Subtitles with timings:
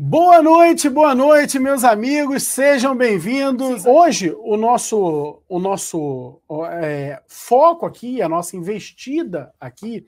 [0.00, 3.84] Boa noite, boa noite, meus amigos, sejam bem-vindos.
[3.84, 6.40] Hoje, o nosso, o nosso
[6.70, 10.06] é, foco aqui, a nossa investida aqui,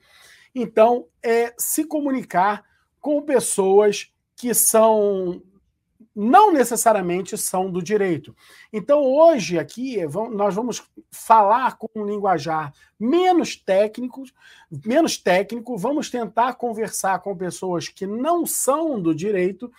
[0.55, 2.63] então, é se comunicar
[3.01, 5.43] com pessoas que são
[6.15, 8.35] não necessariamente são do direito.
[8.71, 9.97] Então, hoje aqui,
[10.31, 14.23] nós vamos falar com um linguajar menos técnico,
[14.85, 19.71] menos técnico, vamos tentar conversar com pessoas que não são do direito.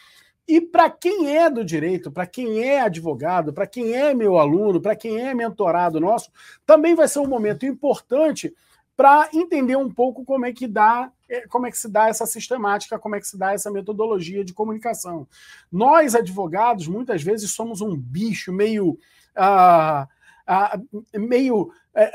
[0.48, 4.80] E para quem é do direito, para quem é advogado, para quem é meu aluno,
[4.80, 6.30] para quem é mentorado nosso,
[6.66, 8.52] também vai ser um momento importante
[8.96, 12.26] para entender um pouco como é que dá, é, como é que se dá essa
[12.26, 15.26] sistemática, como é que se dá essa metodologia de comunicação.
[15.70, 18.98] Nós, advogados, muitas vezes somos um bicho meio.
[19.34, 20.06] Ah,
[20.46, 20.78] ah,
[21.14, 21.72] meio.
[21.94, 22.12] É,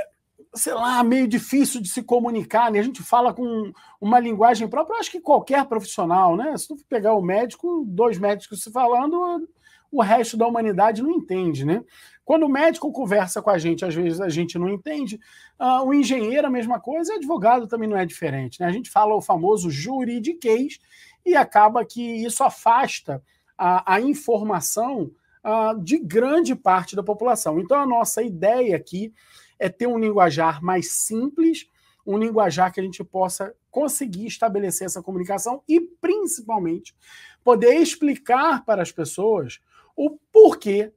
[0.53, 2.79] sei lá, meio difícil de se comunicar, né?
[2.79, 6.55] A gente fala com uma linguagem própria, eu acho que qualquer profissional, né?
[6.57, 9.47] Se tu pegar o médico, dois médicos se falando,
[9.91, 11.83] o resto da humanidade não entende, né?
[12.27, 15.17] Quando o médico conversa com a gente, às vezes a gente não entende.
[15.57, 18.59] Uh, o engenheiro, a mesma coisa, advogado também não é diferente.
[18.59, 18.67] Né?
[18.67, 20.77] A gente fala o famoso juridiquês
[21.25, 23.23] e acaba que isso afasta
[23.57, 25.09] a, a informação
[25.41, 27.61] uh, de grande parte da população.
[27.61, 29.13] Então, a nossa ideia aqui
[29.57, 31.69] é ter um linguajar mais simples,
[32.05, 36.93] um linguajar que a gente possa conseguir estabelecer essa comunicação e, principalmente,
[37.41, 39.61] poder explicar para as pessoas
[39.95, 40.91] o porquê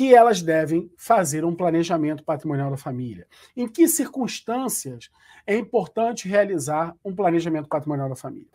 [0.00, 3.26] que elas devem fazer um planejamento patrimonial da família.
[3.54, 5.10] Em que circunstâncias
[5.46, 8.48] é importante realizar um planejamento patrimonial da família?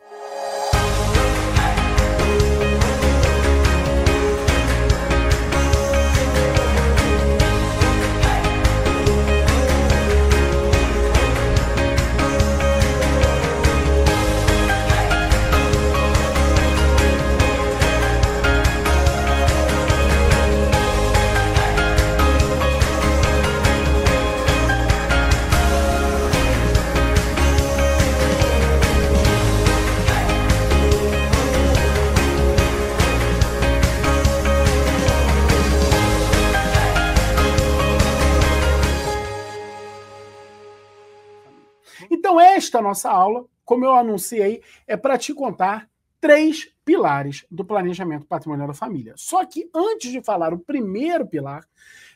[42.56, 45.88] Esta nossa aula, como eu anunciei, é para te contar
[46.20, 49.14] três pilares do planejamento patrimonial da família.
[49.16, 51.66] Só que antes de falar o primeiro pilar,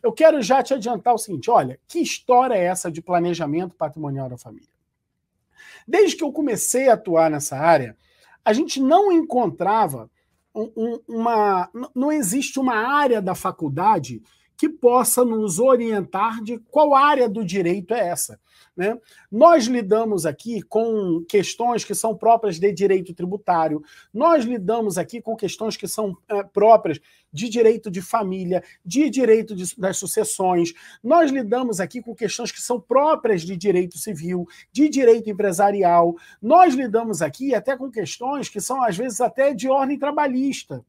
[0.03, 4.29] eu quero já te adiantar o seguinte: olha, que história é essa de planejamento patrimonial
[4.29, 4.69] da família?
[5.87, 7.97] Desde que eu comecei a atuar nessa área,
[8.45, 10.11] a gente não encontrava
[10.55, 11.69] um, uma.
[11.95, 14.23] Não existe uma área da faculdade
[14.61, 18.39] que possa nos orientar de qual área do direito é essa.
[18.77, 18.95] Né?
[19.33, 23.83] Nós lidamos aqui com questões que são próprias de direito tributário,
[24.13, 27.01] nós lidamos aqui com questões que são é, próprias
[27.33, 32.61] de direito de família, de direito de, das sucessões, nós lidamos aqui com questões que
[32.61, 38.61] são próprias de direito civil, de direito empresarial, nós lidamos aqui até com questões que
[38.61, 40.85] são, às vezes, até de ordem trabalhista.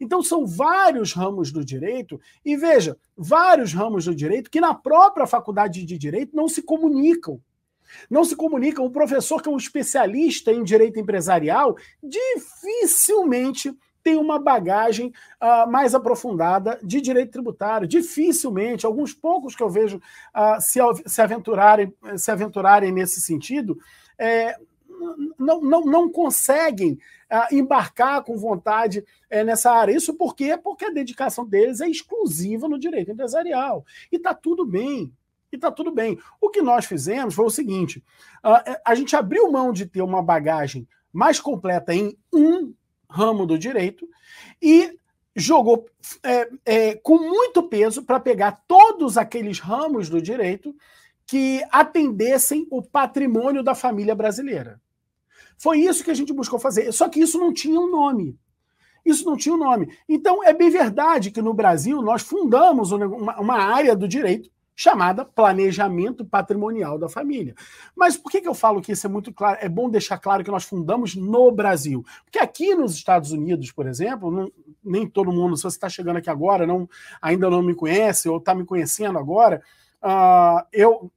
[0.00, 5.26] Então, são vários ramos do direito, e veja, vários ramos do direito que na própria
[5.26, 7.40] faculdade de direito não se comunicam.
[8.08, 8.84] Não se comunicam.
[8.84, 15.94] O professor, que é um especialista em direito empresarial, dificilmente tem uma bagagem uh, mais
[15.94, 17.86] aprofundada de direito tributário.
[17.86, 23.78] Dificilmente, alguns poucos que eu vejo uh, se, se, aventurarem, se aventurarem nesse sentido,
[24.18, 24.56] é,
[25.38, 26.98] não, não, não conseguem
[27.30, 29.92] uh, embarcar com vontade uh, nessa área.
[29.92, 30.56] Isso por quê?
[30.56, 33.84] Porque a dedicação deles é exclusiva no direito empresarial.
[34.12, 35.12] E está tudo bem.
[35.52, 36.18] E está tudo bem.
[36.40, 37.98] O que nós fizemos foi o seguinte:
[38.44, 42.72] uh, a gente abriu mão de ter uma bagagem mais completa em um
[43.08, 44.08] ramo do direito
[44.62, 44.96] e
[45.34, 45.86] jogou
[46.22, 50.74] é, é, com muito peso para pegar todos aqueles ramos do direito
[51.26, 54.80] que atendessem o patrimônio da família brasileira.
[55.60, 56.90] Foi isso que a gente buscou fazer.
[56.90, 58.34] Só que isso não tinha um nome.
[59.04, 59.94] Isso não tinha um nome.
[60.08, 66.24] Então, é bem verdade que no Brasil nós fundamos uma, área do direito chamada planejamento
[66.24, 67.54] patrimonial da família.
[67.94, 69.58] Mas por que, que eu falo que isso é muito claro?
[69.60, 72.02] É bom deixar claro que nós fundamos no Brasil.
[72.24, 74.50] Porque aqui nos Estados Unidos, por exemplo, não,
[74.82, 76.88] nem todo mundo, se você está chegando aqui agora, não,
[77.20, 79.62] ainda não me conhece ou está me conhecendo agora,
[80.02, 81.12] uh, eu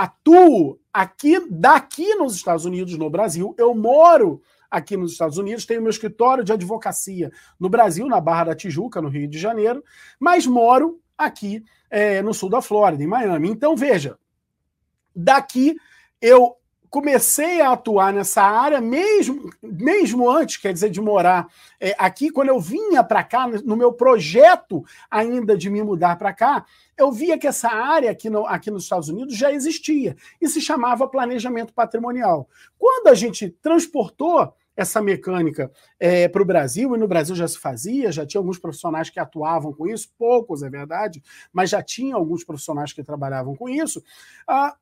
[0.00, 3.54] atuo aqui, daqui nos Estados Unidos, no Brasil.
[3.58, 8.44] Eu moro aqui nos Estados Unidos, tenho meu escritório de advocacia no Brasil, na Barra
[8.44, 9.84] da Tijuca, no Rio de Janeiro,
[10.18, 13.50] mas moro aqui é, no sul da Flórida, em Miami.
[13.50, 14.18] Então, veja,
[15.14, 15.76] daqui
[16.20, 16.56] eu
[16.90, 21.46] comecei a atuar nessa área mesmo, mesmo antes, quer dizer, de morar
[21.78, 26.32] é, aqui, quando eu vinha para cá, no meu projeto ainda de me mudar para
[26.34, 26.66] cá,
[26.98, 30.60] eu via que essa área aqui, no, aqui nos Estados Unidos já existia e se
[30.60, 32.48] chamava planejamento patrimonial.
[32.76, 37.58] Quando a gente transportou essa mecânica é, para o Brasil, e no Brasil já se
[37.58, 41.22] fazia, já tinha alguns profissionais que atuavam com isso, poucos, é verdade,
[41.52, 44.02] mas já tinha alguns profissionais que trabalhavam com isso.
[44.48, 44.74] Ah,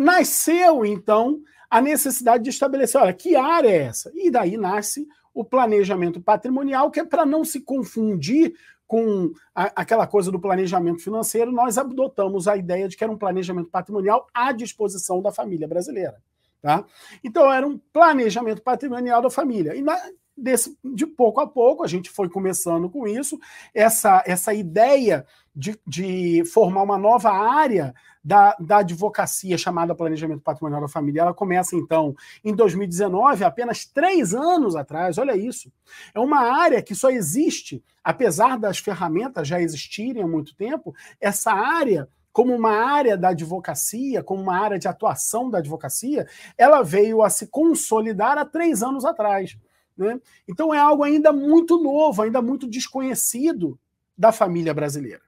[0.00, 4.10] nasceu, então, a necessidade de estabelecer: olha, que área é essa?
[4.14, 8.54] E daí nasce o planejamento patrimonial, que é para não se confundir
[8.86, 13.16] com a, aquela coisa do planejamento financeiro, nós adotamos a ideia de que era um
[13.16, 16.20] planejamento patrimonial à disposição da família brasileira.
[16.60, 16.84] Tá?
[17.22, 19.76] Então, era um planejamento patrimonial da família.
[19.76, 19.96] E na,
[20.36, 23.38] desse, de pouco a pouco, a gente foi começando com isso,
[23.74, 30.82] essa, essa ideia de, de formar uma nova área da, da advocacia chamada Planejamento Patrimonial
[30.82, 31.22] da Família.
[31.22, 35.18] Ela começa, então, em 2019, apenas três anos atrás.
[35.18, 35.72] Olha isso.
[36.14, 41.52] É uma área que só existe, apesar das ferramentas já existirem há muito tempo, essa
[41.52, 47.22] área como uma área da advocacia, como uma área de atuação da advocacia, ela veio
[47.22, 49.58] a se consolidar há três anos atrás.
[49.96, 50.20] Né?
[50.48, 53.78] Então é algo ainda muito novo, ainda muito desconhecido
[54.16, 55.22] da família brasileira.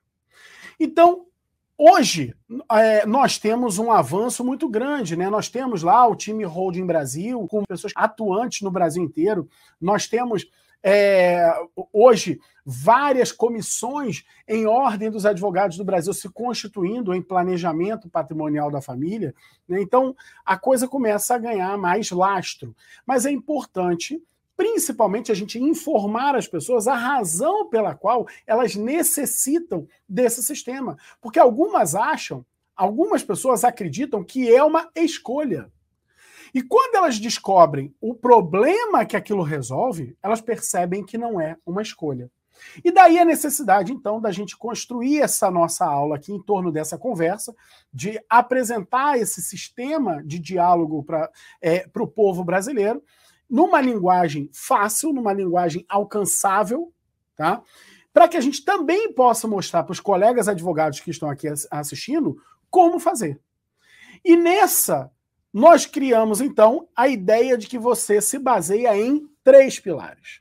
[0.78, 1.26] Então,
[1.76, 2.34] hoje,
[2.70, 5.30] é, nós temos um avanço muito grande, né?
[5.30, 9.48] Nós temos lá o time Holding Brasil, com pessoas atuantes no Brasil inteiro.
[9.80, 10.46] Nós temos
[10.82, 11.48] é,
[11.92, 18.80] hoje várias comissões em ordem dos advogados do Brasil se constituindo em planejamento patrimonial da
[18.80, 19.34] família.
[19.68, 19.80] Né?
[19.80, 22.74] Então, a coisa começa a ganhar mais lastro.
[23.06, 24.22] Mas é importante
[24.56, 30.96] principalmente a gente informar as pessoas a razão pela qual elas necessitam desse sistema.
[31.20, 32.44] Porque algumas acham,
[32.76, 35.70] algumas pessoas acreditam que é uma escolha.
[36.54, 41.80] E quando elas descobrem o problema que aquilo resolve, elas percebem que não é uma
[41.80, 42.30] escolha.
[42.84, 46.98] E daí a necessidade, então, da gente construir essa nossa aula aqui em torno dessa
[46.98, 47.54] conversa,
[47.92, 53.02] de apresentar esse sistema de diálogo para é, o povo brasileiro,
[53.52, 56.90] numa linguagem fácil, numa linguagem alcançável,
[57.36, 57.62] tá?
[58.10, 62.42] Para que a gente também possa mostrar para os colegas advogados que estão aqui assistindo
[62.70, 63.38] como fazer.
[64.24, 65.10] E nessa,
[65.52, 70.40] nós criamos então a ideia de que você se baseia em três pilares.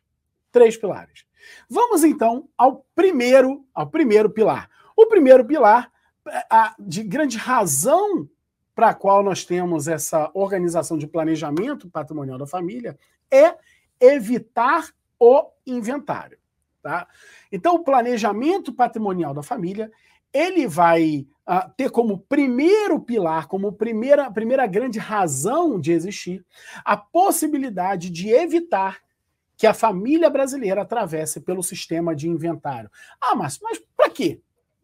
[0.50, 1.26] Três pilares.
[1.70, 4.70] Vamos então ao primeiro, ao primeiro pilar.
[4.96, 5.92] O primeiro pilar,
[6.50, 8.30] a, de grande razão
[8.82, 12.98] para a qual nós temos essa organização de planejamento patrimonial da família
[13.30, 13.56] é
[14.00, 14.90] evitar
[15.20, 16.40] o inventário.
[16.82, 17.08] Tá?
[17.52, 19.92] Então, o planejamento patrimonial da família
[20.34, 26.44] ele vai uh, ter como primeiro pilar, como primeira, primeira grande razão de existir,
[26.84, 28.98] a possibilidade de evitar
[29.56, 32.90] que a família brasileira atravesse pelo sistema de inventário.
[33.22, 34.42] Ah, mas, mas para quê?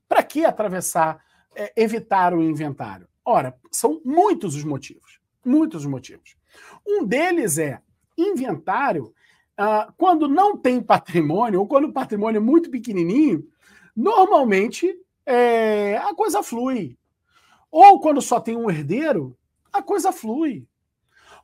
[0.07, 1.19] Para que atravessar,
[1.55, 3.07] é, evitar o inventário?
[3.29, 5.19] Ora, são muitos os motivos.
[5.43, 6.37] Muitos os motivos.
[6.87, 7.81] Um deles é
[8.17, 9.13] inventário,
[9.59, 13.45] uh, quando não tem patrimônio, ou quando o patrimônio é muito pequenininho,
[13.93, 16.97] normalmente é, a coisa flui.
[17.69, 19.37] Ou quando só tem um herdeiro,
[19.73, 20.65] a coisa flui.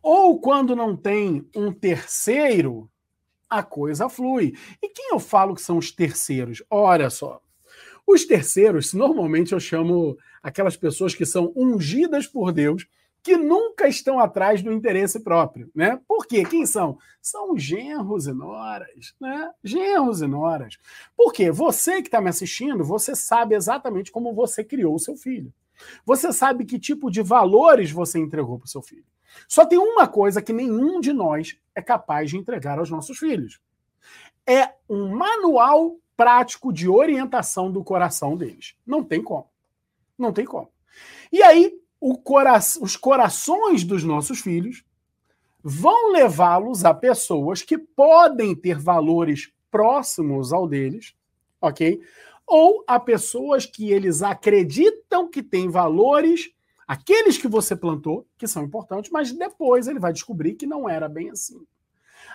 [0.02, 2.90] Ou quando não tem um terceiro,
[3.50, 4.54] a coisa flui.
[4.82, 6.64] E quem eu falo que são os terceiros?
[6.70, 7.43] Olha só.
[8.06, 12.86] Os terceiros, normalmente eu chamo aquelas pessoas que são ungidas por Deus,
[13.24, 15.98] que nunca estão atrás do interesse próprio, né?
[16.06, 16.44] Por quê?
[16.44, 16.98] Quem são?
[17.22, 19.50] São genros e noras, né?
[19.64, 20.78] Genros e noras.
[21.16, 21.50] Por quê?
[21.50, 25.54] Você que está me assistindo, você sabe exatamente como você criou o seu filho.
[26.06, 29.06] Você sabe que tipo de valores você entregou para o seu filho.
[29.48, 33.60] Só tem uma coisa que nenhum de nós é capaz de entregar aos nossos filhos.
[34.46, 38.76] É um manual prático de orientação do coração deles.
[38.86, 39.48] Não tem como.
[40.18, 40.70] Não tem como.
[41.32, 41.74] E aí,
[42.24, 44.84] cora os corações dos nossos filhos
[45.64, 51.16] vão levá-los a pessoas que podem ter valores próximos ao deles,
[51.62, 52.02] ok?
[52.46, 56.52] Ou a pessoas que eles acreditam que têm valores,
[56.86, 61.08] aqueles que você plantou, que são importantes, mas depois ele vai descobrir que não era
[61.08, 61.66] bem assim.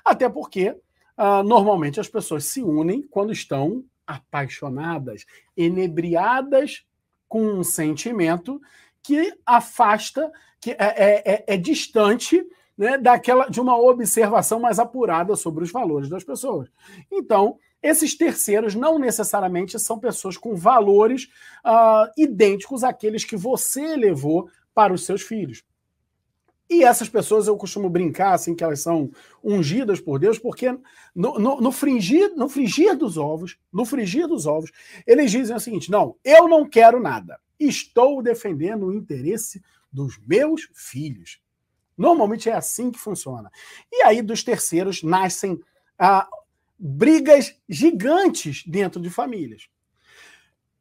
[0.02, 0.74] Até porque
[1.18, 6.84] Uh, normalmente as pessoas se unem quando estão apaixonadas, enebriadas
[7.28, 8.60] com um sentimento
[9.02, 12.42] que afasta, que é, é, é, é distante
[12.76, 16.70] né, daquela de uma observação mais apurada sobre os valores das pessoas.
[17.10, 21.24] Então, esses terceiros não necessariamente são pessoas com valores
[21.64, 25.62] uh, idênticos àqueles que você levou para os seus filhos.
[26.70, 29.10] E essas pessoas eu costumo brincar assim que elas são
[29.42, 30.70] ungidas por Deus, porque
[31.14, 34.70] no, no, no, fringir, no frigir dos ovos, no frigir dos ovos,
[35.06, 37.40] eles dizem o seguinte: não, eu não quero nada.
[37.58, 41.40] Estou defendendo o interesse dos meus filhos.
[41.96, 43.50] Normalmente é assim que funciona.
[43.90, 45.58] E aí dos terceiros nascem
[45.98, 46.28] ah,
[46.78, 49.68] brigas gigantes dentro de famílias.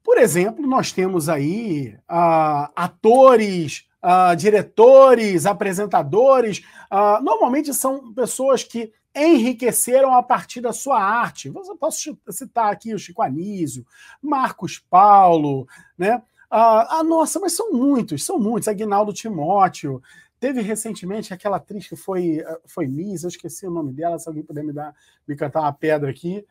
[0.03, 8.92] Por exemplo, nós temos aí ah, atores uh, diretores, apresentadores, uh, normalmente são pessoas que
[9.16, 11.48] enriqueceram a partir da sua arte.
[11.48, 13.86] Eu posso citar aqui o Chico Anísio,
[14.22, 16.22] Marcos Paulo, né?
[16.50, 18.70] Ah, nossa, mas são muitos, são muitos.
[18.70, 20.01] Aguinaldo Timóteo.
[20.39, 24.44] Teve recentemente aquela atriz que foi, foi Miss, eu esqueci o nome dela, se alguém
[24.44, 24.96] puder me dar,
[25.27, 26.46] me cantar uma pedra aqui.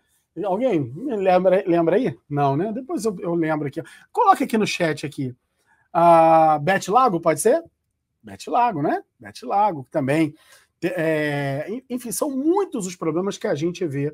[0.44, 2.18] Alguém me lembra, lembra aí?
[2.28, 2.72] Não, né?
[2.72, 3.82] Depois eu, eu lembro aqui.
[4.12, 5.34] Coloque aqui no chat aqui.
[5.98, 7.64] A Bete Lago, pode ser?
[8.22, 9.02] Bete Lago, né?
[9.18, 10.34] Bete Lago também.
[10.82, 14.08] É, enfim, são muitos os problemas que a gente vê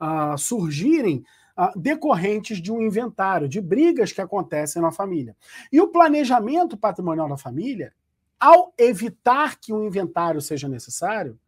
[0.00, 1.24] uh, surgirem
[1.56, 5.36] uh, decorrentes de um inventário, de brigas que acontecem na família.
[5.70, 7.92] E o planejamento patrimonial da família,
[8.40, 11.38] ao evitar que um inventário seja necessário,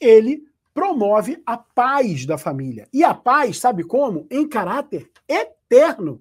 [0.00, 0.42] ele
[0.74, 2.88] promove a paz da família.
[2.92, 4.26] E a paz, sabe como?
[4.28, 6.20] Em caráter eterno.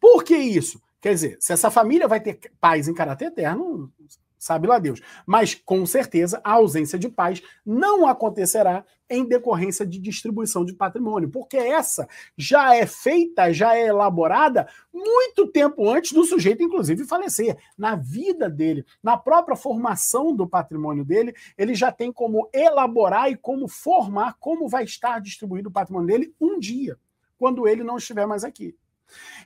[0.00, 0.80] Por que isso?
[1.00, 3.92] Quer dizer, se essa família vai ter paz em caráter eterno,
[4.38, 5.00] sabe lá Deus.
[5.26, 11.30] Mas, com certeza, a ausência de paz não acontecerá em decorrência de distribuição de patrimônio,
[11.30, 17.56] porque essa já é feita, já é elaborada muito tempo antes do sujeito, inclusive, falecer.
[17.76, 23.36] Na vida dele, na própria formação do patrimônio dele, ele já tem como elaborar e
[23.36, 26.98] como formar como vai estar distribuído o patrimônio dele um dia,
[27.38, 28.76] quando ele não estiver mais aqui.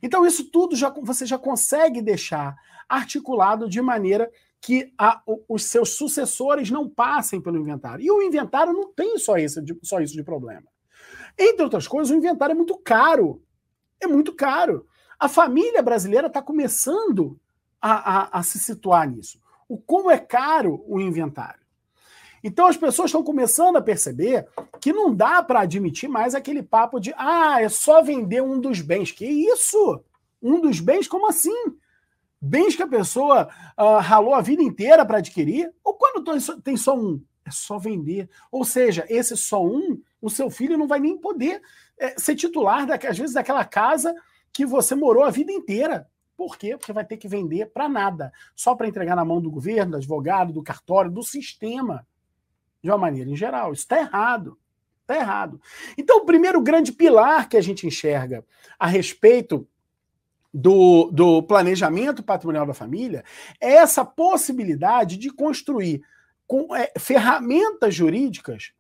[0.02, 2.57] Então, isso tudo já, você já consegue deixar
[2.88, 8.04] articulado de maneira que a, os seus sucessores não passem pelo inventário.
[8.04, 10.64] E o inventário não tem só, esse, só isso de problema.
[11.38, 13.42] Entre outras coisas, o inventário é muito caro.
[14.00, 14.87] É muito caro.
[15.19, 17.38] A família brasileira está começando
[17.81, 19.40] a, a, a se situar nisso.
[19.69, 21.62] O como é caro o inventário.
[22.42, 24.49] Então as pessoas estão começando a perceber
[24.80, 28.80] que não dá para admitir mais aquele papo de ah, é só vender um dos
[28.80, 29.12] bens.
[29.12, 30.02] Que isso?
[30.42, 31.06] Um dos bens?
[31.06, 31.54] Como assim?
[32.40, 35.72] Bens que a pessoa uh, ralou a vida inteira para adquirir?
[35.84, 36.25] Ou quando
[36.62, 37.22] tem só um?
[37.44, 38.28] É só vender.
[38.50, 41.62] Ou seja, esse só um, o seu filho não vai nem poder
[41.96, 44.12] é, ser titular, da, às vezes, daquela casa
[44.52, 46.08] que você morou a vida inteira.
[46.37, 46.76] Por quê?
[46.76, 49.96] Porque vai ter que vender para nada, só para entregar na mão do governo, do
[49.99, 52.04] advogado, do cartório, do sistema
[52.83, 53.73] de uma maneira em geral.
[53.73, 54.59] Isso está errado.
[55.03, 55.61] Está errado.
[55.97, 58.45] Então, o primeiro grande pilar que a gente enxerga
[58.79, 59.67] a respeito
[60.53, 63.25] do, do planejamento patrimonial da família
[63.61, 66.03] é essa possibilidade de construir
[66.47, 68.73] com é, ferramentas jurídicas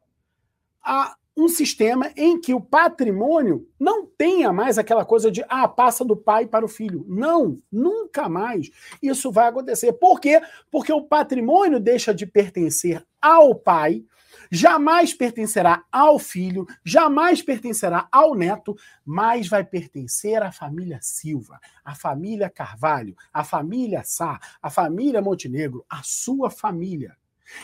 [0.82, 6.04] a, um sistema em que o patrimônio não tenha mais aquela coisa de ah, passa
[6.04, 7.04] do pai para o filho.
[7.08, 8.70] Não, nunca mais
[9.02, 9.92] isso vai acontecer.
[9.94, 10.40] Por quê?
[10.70, 14.04] Porque o patrimônio deixa de pertencer ao pai,
[14.48, 21.92] jamais pertencerá ao filho, jamais pertencerá ao neto, mas vai pertencer à família Silva, à
[21.92, 27.16] família Carvalho, à família Sá, à família Montenegro, à sua família.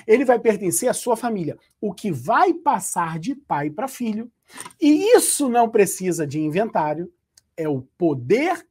[0.08, 1.56] Ele vai pertencer à sua família.
[1.80, 4.28] O que vai passar de pai para filho,
[4.80, 7.12] e isso não precisa de inventário,
[7.56, 8.66] é o poder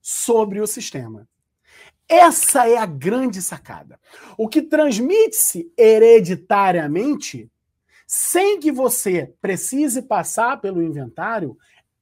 [0.00, 1.28] sobre o sistema.
[2.08, 3.98] Essa é a grande sacada.
[4.36, 7.50] O que transmite-se hereditariamente,
[8.06, 11.56] sem que você precise passar pelo inventário,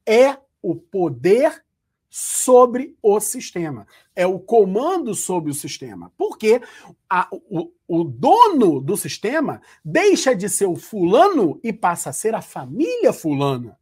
[0.04, 1.64] é o poder
[2.10, 3.86] sobre o sistema.
[4.16, 6.12] É o comando sobre o sistema.
[6.18, 6.60] Porque
[7.08, 12.34] a, o, o dono do sistema deixa de ser o fulano e passa a ser
[12.34, 13.78] a família fulana.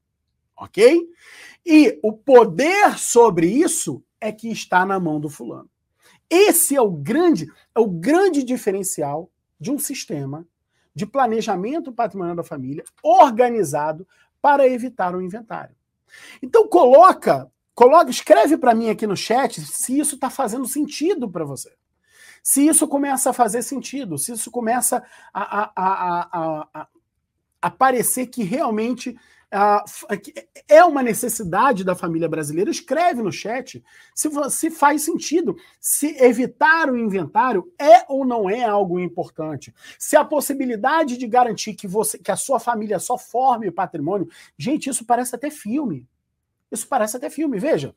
[0.55, 1.09] Ok?
[1.65, 5.71] E o poder sobre isso é que está na mão do fulano.
[6.29, 10.47] Esse é o grande, é o grande diferencial de um sistema
[10.95, 14.07] de planejamento patrimonial da família organizado
[14.43, 15.75] para evitar o inventário.
[16.43, 21.45] Então coloca Coloca, escreve para mim aqui no chat se isso está fazendo sentido para
[21.45, 21.73] você.
[22.43, 25.01] Se isso começa a fazer sentido, se isso começa
[25.33, 26.89] a, a, a, a,
[27.63, 29.17] a parecer que realmente
[30.67, 33.81] é uma necessidade da família brasileira, escreve no chat
[34.13, 39.73] se, se faz sentido, se evitar o inventário é ou não é algo importante.
[39.97, 44.91] Se a possibilidade de garantir que, você, que a sua família só forme patrimônio, gente,
[44.91, 46.05] isso parece até filme.
[46.71, 47.59] Isso parece até filme.
[47.59, 47.95] Veja,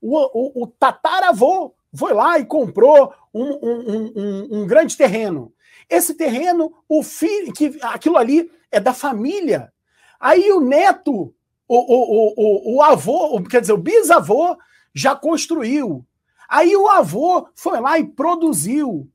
[0.00, 5.52] o, o, o tataravô foi lá e comprou um, um, um, um grande terreno.
[5.88, 9.72] Esse terreno, o filho, que aquilo ali é da família.
[10.20, 11.34] Aí o neto,
[11.66, 14.56] o, o, o, o avô, quer dizer, o bisavô
[14.94, 16.04] já construiu.
[16.48, 19.08] Aí o avô foi lá e produziu.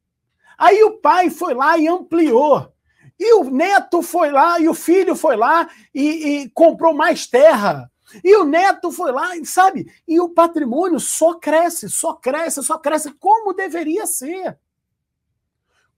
[0.57, 2.71] Aí o pai foi lá e ampliou.
[3.19, 7.91] E o neto foi lá, e o filho foi lá e, e comprou mais terra.
[8.23, 9.91] E o neto foi lá, sabe?
[10.07, 14.57] E o patrimônio só cresce, só cresce, só cresce como deveria ser.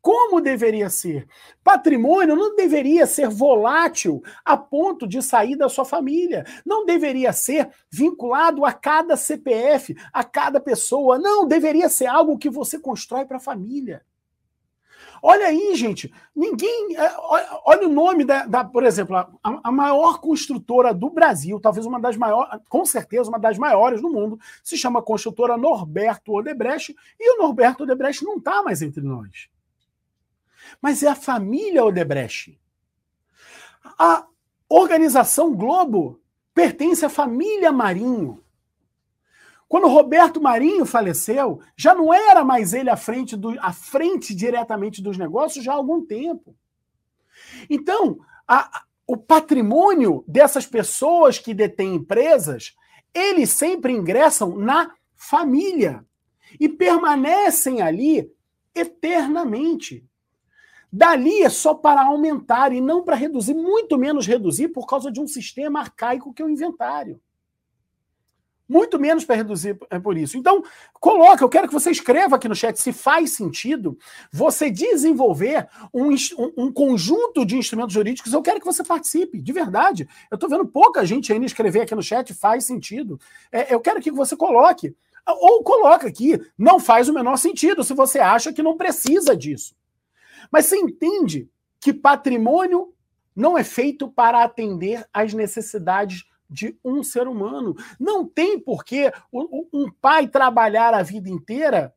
[0.01, 1.27] Como deveria ser.
[1.63, 6.45] Patrimônio não deveria ser volátil a ponto de sair da sua família.
[6.63, 11.17] Não deveria ser vinculado a cada CPF, a cada pessoa.
[11.17, 14.05] Não, deveria ser algo que você constrói para a família.
[15.27, 16.95] Olha aí, gente, ninguém.
[16.95, 17.11] É,
[17.65, 21.99] olha o nome da, da por exemplo, a, a, maior construtora do Brasil, talvez uma
[21.99, 27.33] das maiores, com certeza uma das maiores do mundo, se chama construtora Norberto Odebrecht, e
[27.33, 29.49] o Norberto Odebrecht não está mais entre nós.
[30.79, 32.61] Mas é a família Odebrecht.
[33.97, 34.27] A
[34.69, 36.21] organização Globo
[36.53, 38.43] pertence à família Marinho.
[39.67, 45.01] Quando Roberto Marinho faleceu, já não era mais ele à frente, do, à frente diretamente
[45.01, 46.55] dos negócios já há algum tempo.
[47.69, 52.75] Então, a, o patrimônio dessas pessoas que detêm empresas,
[53.13, 56.05] eles sempre ingressam na família
[56.59, 58.31] e permanecem ali
[58.73, 60.05] eternamente.
[60.91, 65.19] Dali é só para aumentar e não para reduzir, muito menos reduzir por causa de
[65.19, 67.19] um sistema arcaico que é o inventário.
[68.67, 70.37] Muito menos para reduzir é por isso.
[70.37, 73.97] Então, coloca, eu quero que você escreva aqui no chat se faz sentido
[74.31, 78.33] você desenvolver um, um, um conjunto de instrumentos jurídicos.
[78.33, 80.07] Eu quero que você participe, de verdade.
[80.31, 83.19] Eu estou vendo pouca gente ainda escrever aqui no chat, faz sentido.
[83.51, 84.95] É, eu quero que você coloque.
[85.27, 89.75] Ou coloca aqui, não faz o menor sentido se você acha que não precisa disso.
[90.51, 92.93] Mas você entende que patrimônio
[93.35, 97.75] não é feito para atender às necessidades de um ser humano.
[97.99, 101.93] Não tem porquê um pai trabalhar a vida inteira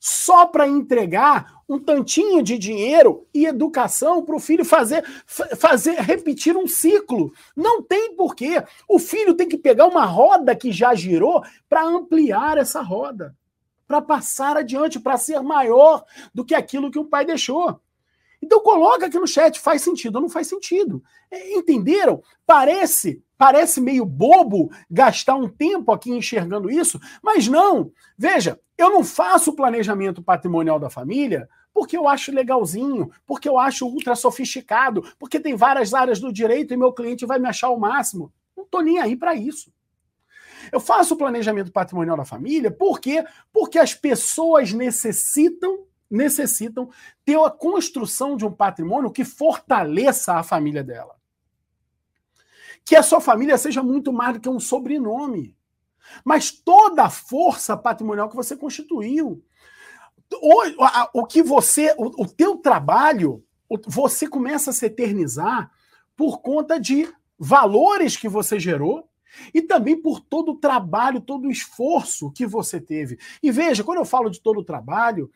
[0.00, 6.56] só para entregar um tantinho de dinheiro e educação para o filho fazer, fazer repetir
[6.56, 7.30] um ciclo.
[7.54, 8.64] Não tem porquê.
[8.88, 13.36] O filho tem que pegar uma roda que já girou para ampliar essa roda,
[13.86, 17.78] para passar adiante, para ser maior do que aquilo que o pai deixou.
[18.42, 21.02] Então coloca aqui no chat, faz sentido ou não faz sentido.
[21.30, 22.22] É, entenderam?
[22.46, 27.92] Parece, parece meio bobo gastar um tempo aqui enxergando isso, mas não.
[28.16, 33.58] Veja, eu não faço o planejamento patrimonial da família porque eu acho legalzinho, porque eu
[33.58, 37.70] acho ultra sofisticado, porque tem várias áreas do direito e meu cliente vai me achar
[37.70, 38.32] o máximo.
[38.56, 39.72] Não tô nem aí para isso.
[40.72, 43.24] Eu faço o planejamento patrimonial da família por quê?
[43.52, 46.90] Porque as pessoas necessitam necessitam
[47.24, 51.16] ter a construção de um patrimônio que fortaleça a família dela.
[52.84, 55.56] Que a sua família seja muito mais do que um sobrenome.
[56.24, 59.44] Mas toda a força patrimonial que você constituiu.
[60.32, 63.44] O, o que você, o, o teu trabalho,
[63.86, 65.70] você começa a se eternizar
[66.16, 69.08] por conta de valores que você gerou
[69.54, 73.18] e também por todo o trabalho, todo o esforço que você teve.
[73.42, 75.30] E veja, quando eu falo de todo o trabalho,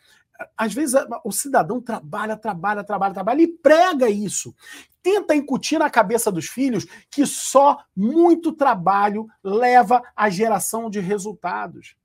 [0.56, 4.54] às vezes o cidadão trabalha, trabalha, trabalha, trabalha e prega isso.
[5.02, 11.96] Tenta incutir na cabeça dos filhos que só muito trabalho leva à geração de resultados.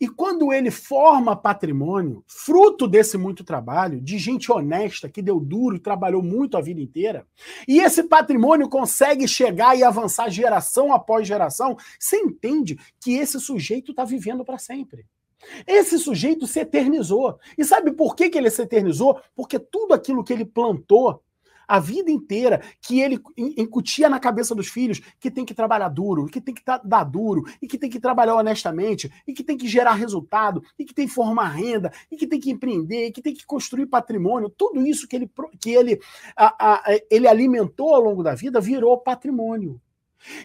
[0.00, 5.76] E quando ele forma patrimônio, fruto desse muito trabalho, de gente honesta, que deu duro
[5.76, 7.26] e trabalhou muito a vida inteira,
[7.66, 13.92] e esse patrimônio consegue chegar e avançar geração após geração, você entende que esse sujeito
[13.92, 15.06] está vivendo para sempre.
[15.66, 17.38] Esse sujeito se eternizou.
[17.56, 19.20] E sabe por que, que ele se eternizou?
[19.34, 21.22] Porque tudo aquilo que ele plantou
[21.66, 26.26] a vida inteira, que ele incutia na cabeça dos filhos que tem que trabalhar duro,
[26.26, 29.66] que tem que dar duro, e que tem que trabalhar honestamente, e que tem que
[29.66, 33.22] gerar resultado, e que tem que formar renda, e que tem que empreender, e que
[33.22, 35.30] tem que construir patrimônio, tudo isso que ele,
[35.60, 36.00] que ele,
[36.36, 39.80] a, a, ele alimentou ao longo da vida virou patrimônio.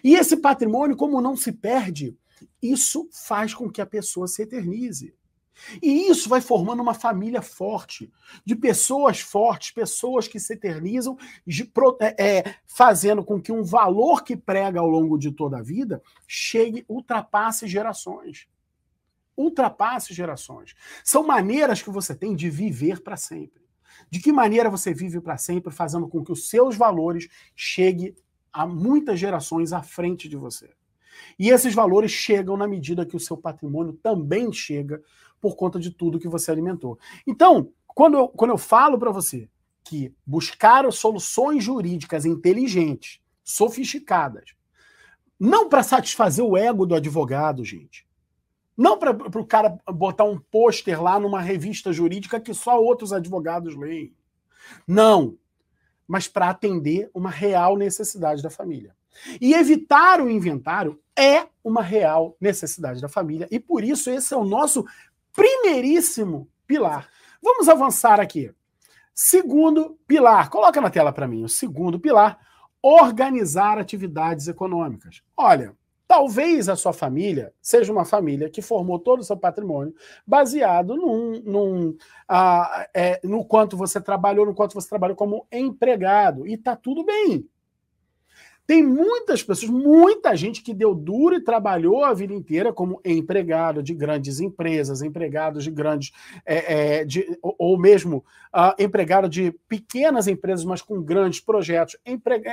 [0.04, 2.14] E esse patrimônio, como não se perde,
[2.62, 5.14] isso faz com que a pessoa se eternize.
[5.82, 8.10] E isso vai formando uma família forte,
[8.44, 11.18] de pessoas fortes, pessoas que se eternizam,
[12.00, 16.02] é, é, fazendo com que um valor que prega ao longo de toda a vida
[16.26, 18.48] chegue, ultrapasse gerações.
[19.36, 20.74] Ultrapasse gerações.
[21.04, 23.60] São maneiras que você tem de viver para sempre.
[24.10, 28.14] De que maneira você vive para sempre, fazendo com que os seus valores cheguem
[28.52, 30.70] a muitas gerações à frente de você.
[31.38, 35.02] E esses valores chegam na medida que o seu patrimônio também chega,
[35.40, 36.98] por conta de tudo que você alimentou.
[37.26, 39.48] Então, quando eu, quando eu falo para você
[39.82, 44.54] que buscar soluções jurídicas inteligentes, sofisticadas,
[45.38, 48.06] não para satisfazer o ego do advogado, gente.
[48.76, 53.74] Não para o cara botar um pôster lá numa revista jurídica que só outros advogados
[53.76, 54.14] leem.
[54.86, 55.36] Não.
[56.10, 58.96] Mas para atender uma real necessidade da família.
[59.40, 63.46] E evitar o inventário é uma real necessidade da família.
[63.48, 64.84] E por isso esse é o nosso
[65.32, 67.08] primeiríssimo pilar.
[67.40, 68.52] Vamos avançar aqui.
[69.14, 71.44] Segundo pilar, coloca na tela para mim.
[71.44, 72.40] O segundo pilar,
[72.82, 75.22] organizar atividades econômicas.
[75.36, 75.76] Olha,
[76.10, 79.94] talvez a sua família seja uma família que formou todo o seu patrimônio
[80.26, 86.48] baseado num, num uh, é, no quanto você trabalhou, no quanto você trabalhou como empregado.
[86.48, 87.48] E tá tudo bem.
[88.70, 93.82] Tem muitas pessoas, muita gente que deu duro e trabalhou a vida inteira como empregado
[93.82, 96.12] de grandes empresas, empregado de grandes,
[96.46, 98.18] é, é, de, ou mesmo
[98.54, 101.96] uh, empregado de pequenas empresas, mas com grandes projetos,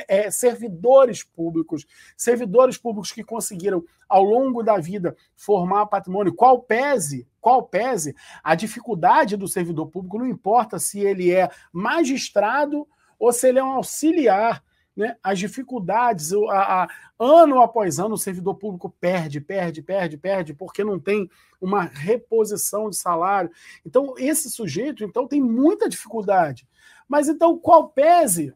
[0.07, 1.85] é, servidores públicos,
[2.17, 8.55] servidores públicos que conseguiram, ao longo da vida, formar patrimônio, qual pese qual pese a
[8.55, 12.87] dificuldade do servidor público, não importa se ele é magistrado
[13.19, 14.63] ou se ele é um auxiliar
[14.97, 20.53] né, as dificuldades, a, a, ano após ano o servidor público perde, perde, perde, perde,
[20.55, 21.29] porque não tem
[21.61, 23.51] uma reposição de salário.
[23.85, 26.67] Então, esse sujeito então tem muita dificuldade.
[27.07, 28.53] Mas então, qual pese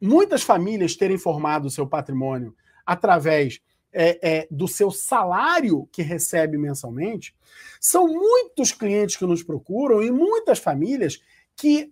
[0.00, 3.60] muitas famílias terem formado o seu patrimônio através
[3.92, 7.34] é, é, do seu salário que recebe mensalmente,
[7.80, 11.20] são muitos clientes que nos procuram e muitas famílias
[11.54, 11.90] que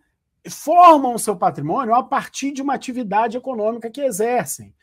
[0.51, 4.75] formam o seu patrimônio a partir de uma atividade econômica que exercem.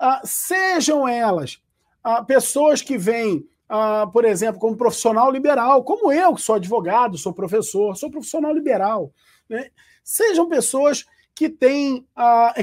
[0.00, 1.60] Uh, sejam elas
[2.06, 7.18] uh, pessoas que vêm, uh, por exemplo, como profissional liberal, como eu, que sou advogado,
[7.18, 9.12] sou professor, sou profissional liberal.
[9.48, 9.70] Né?
[10.04, 11.04] Sejam pessoas
[11.38, 12.04] que têm,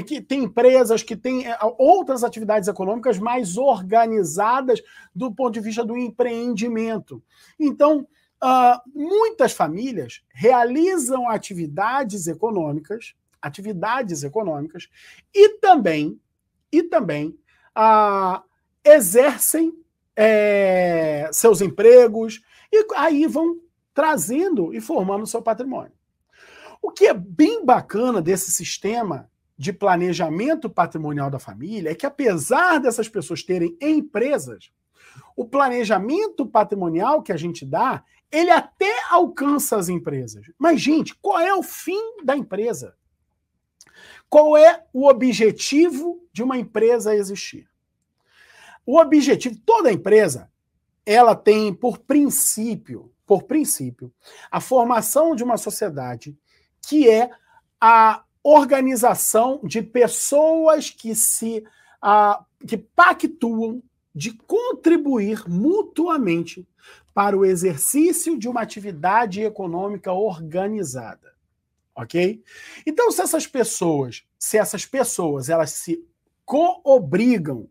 [0.06, 4.82] que têm empresas, que têm eh, outras atividades econômicas mais organizadas
[5.14, 7.22] do ponto de vista do empreendimento.
[7.58, 8.06] Então,
[8.46, 14.88] Uh, muitas famílias realizam atividades econômicas, atividades econômicas,
[15.34, 16.20] e também,
[16.70, 17.36] e também
[17.76, 18.40] uh,
[18.84, 19.76] exercem
[20.14, 22.40] é, seus empregos,
[22.72, 23.60] e aí vão
[23.92, 25.96] trazendo e formando seu patrimônio.
[26.80, 29.28] O que é bem bacana desse sistema
[29.58, 34.70] de planejamento patrimonial da família é que, apesar dessas pessoas terem empresas,
[35.34, 40.46] o planejamento patrimonial que a gente dá ele até alcança as empresas.
[40.58, 42.94] Mas, gente, qual é o fim da empresa?
[44.28, 47.68] Qual é o objetivo de uma empresa existir?
[48.84, 50.50] O objetivo, toda empresa,
[51.04, 54.12] ela tem por princípio, por princípio,
[54.50, 56.36] a formação de uma sociedade
[56.80, 57.30] que é
[57.80, 61.64] a organização de pessoas que se
[62.02, 63.82] uh, que pactuam
[64.14, 66.66] de contribuir mutuamente
[67.16, 71.32] para o exercício de uma atividade econômica organizada.
[71.94, 72.44] OK?
[72.86, 76.06] Então, se essas pessoas, se essas pessoas, elas se
[76.44, 77.70] coobrigam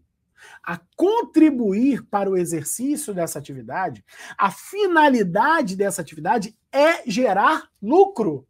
[0.64, 4.04] a contribuir para o exercício dessa atividade,
[4.36, 8.48] a finalidade dessa atividade é gerar lucro.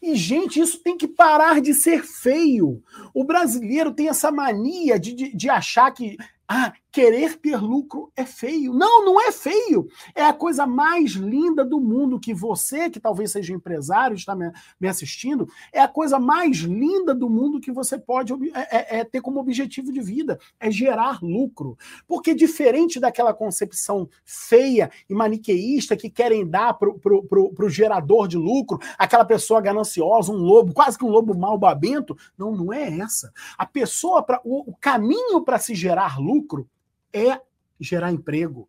[0.00, 2.80] E, gente, isso tem que parar de ser feio.
[3.12, 8.26] O brasileiro tem essa mania de, de, de achar que ah, querer ter lucro é
[8.26, 8.74] feio.
[8.74, 9.88] Não, não é feio.
[10.14, 14.52] É a coisa mais linda do mundo que você, que talvez seja empresário, está me,
[14.86, 19.22] assistindo, é a coisa mais linda do mundo que você pode é, é, é ter
[19.22, 21.78] como objetivo de vida, é gerar lucro.
[22.06, 28.78] Porque diferente daquela concepção feia e maniqueísta que querem dar para o gerador de lucro,
[28.98, 33.32] aquela pessoa gananciosa, um lobo, quase que um lobo mal babento, não, não é essa.
[33.56, 36.68] A pessoa, pra, o, o caminho para se gerar lucro
[37.12, 37.40] é
[37.80, 38.68] gerar emprego,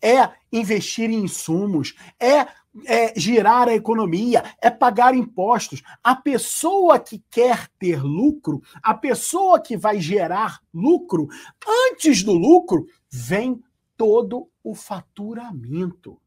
[0.00, 2.46] é investir em insumos, é,
[2.84, 5.82] é girar a economia, é pagar impostos.
[6.02, 11.28] A pessoa que quer ter lucro, a pessoa que vai gerar lucro,
[11.90, 13.62] antes do lucro, vem
[13.96, 16.20] todo o faturamento.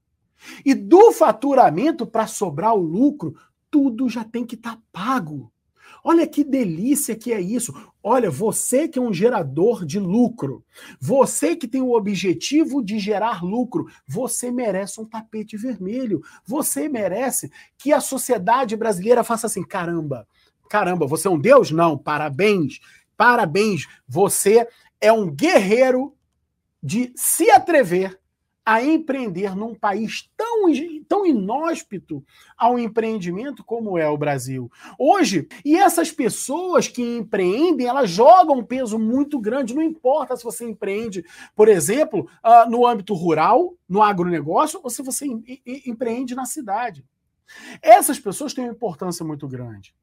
[0.66, 3.36] E do faturamento, para sobrar o lucro,
[3.70, 5.52] tudo já tem que estar tá pago.
[6.10, 7.72] Olha que delícia que é isso.
[8.02, 10.66] Olha, você que é um gerador de lucro,
[11.00, 16.24] você que tem o objetivo de gerar lucro, você merece um tapete vermelho.
[16.44, 20.28] Você merece que a sociedade brasileira faça assim: caramba,
[20.68, 21.70] caramba, você é um Deus?
[21.70, 22.80] Não, parabéns,
[23.16, 23.86] parabéns.
[24.08, 24.68] Você
[25.00, 26.16] é um guerreiro
[26.82, 28.20] de se atrever
[28.66, 30.28] a empreender num país
[30.60, 32.24] tão tão, inóspito
[32.58, 34.72] ao empreendimento como é o Brasil.
[34.98, 40.44] Hoje, e essas pessoas que empreendem, elas jogam um peso muito grande, não importa se
[40.44, 41.24] você empreende,
[41.56, 45.26] por exemplo, uh, no âmbito rural, no agronegócio, ou se você
[45.86, 47.06] empreende na cidade.
[47.82, 49.94] Essas pessoas têm uma importância muito grande.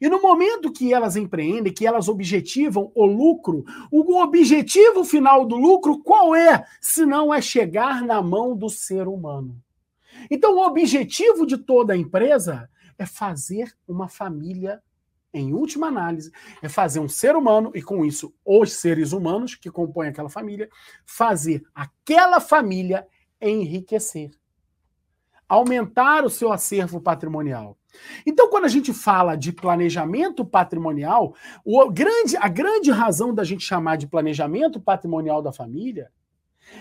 [0.00, 5.56] E no momento que elas empreendem, que elas objetivam o lucro, o objetivo final do
[5.56, 6.64] lucro qual é?
[6.80, 9.60] Se não é chegar na mão do ser humano.
[10.30, 14.82] Então, o objetivo de toda a empresa é fazer uma família,
[15.32, 16.30] em última análise,
[16.62, 20.68] é fazer um ser humano, e com isso, os seres humanos que compõem aquela família,
[21.04, 23.06] fazer aquela família
[23.40, 24.30] enriquecer,
[25.48, 27.76] aumentar o seu acervo patrimonial.
[28.26, 33.64] Então, quando a gente fala de planejamento patrimonial, o grande, a grande razão da gente
[33.64, 36.10] chamar de planejamento patrimonial da família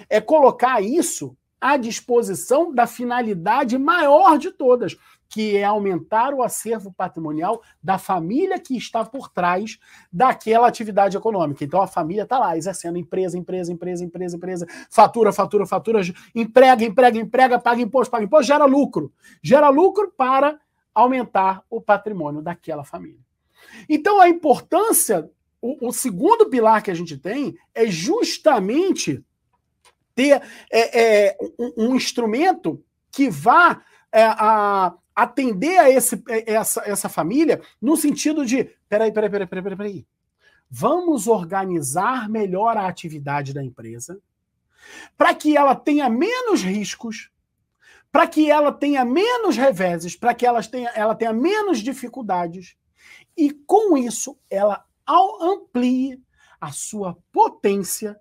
[0.10, 4.98] é colocar isso à disposição da finalidade maior de todas,
[5.30, 9.80] que é aumentar o acervo patrimonial da família que está por trás
[10.12, 11.64] daquela atividade econômica.
[11.64, 16.02] Então a família está lá exercendo empresa, empresa, empresa, empresa, empresa, fatura, fatura, fatura,
[16.36, 19.14] emprega, emprega, emprega, paga imposto, paga imposto, gera lucro.
[19.42, 20.60] Gera lucro para
[20.94, 23.22] aumentar o patrimônio daquela família.
[23.88, 29.24] Então, a importância, o, o segundo pilar que a gente tem é justamente
[30.16, 36.82] ter é, é, um, um, instrumento que vá é, a, atender a esse, é, essa,
[36.86, 40.08] essa família no sentido de: peraí, peraí, peraí, peraí, peraí, peraí.
[40.70, 44.20] Vamos organizar melhor a atividade da empresa
[45.18, 47.30] para que ela tenha menos riscos,
[48.12, 52.76] para que ela tenha menos reveses, para que ela tenha, ela tenha menos dificuldades,
[53.36, 54.86] e com isso ela
[55.42, 56.22] amplie
[56.60, 58.20] a sua potência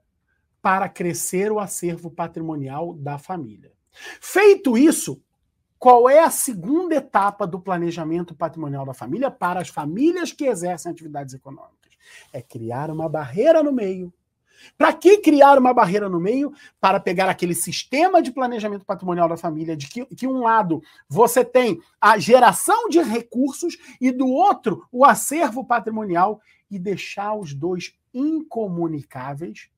[0.63, 3.73] para crescer o acervo patrimonial da família.
[4.21, 5.21] Feito isso,
[5.79, 10.91] qual é a segunda etapa do planejamento patrimonial da família para as famílias que exercem
[10.91, 11.93] atividades econômicas?
[12.33, 14.13] É criar uma barreira no meio
[14.77, 16.53] para que criar uma barreira no meio?
[16.81, 21.45] Para pegar aquele sistema de planejamento patrimonial da família, de que, que um lado você
[21.45, 27.95] tem a geração de recursos e do outro o acervo patrimonial e deixar os dois
[28.15, 29.69] incomunicáveis,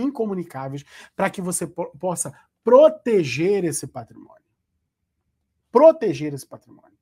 [0.00, 0.84] incomunicáveis,
[1.16, 2.32] para que você po possa
[2.62, 4.42] proteger esse patrimônio.
[5.70, 6.98] Proteger esse patrimônio.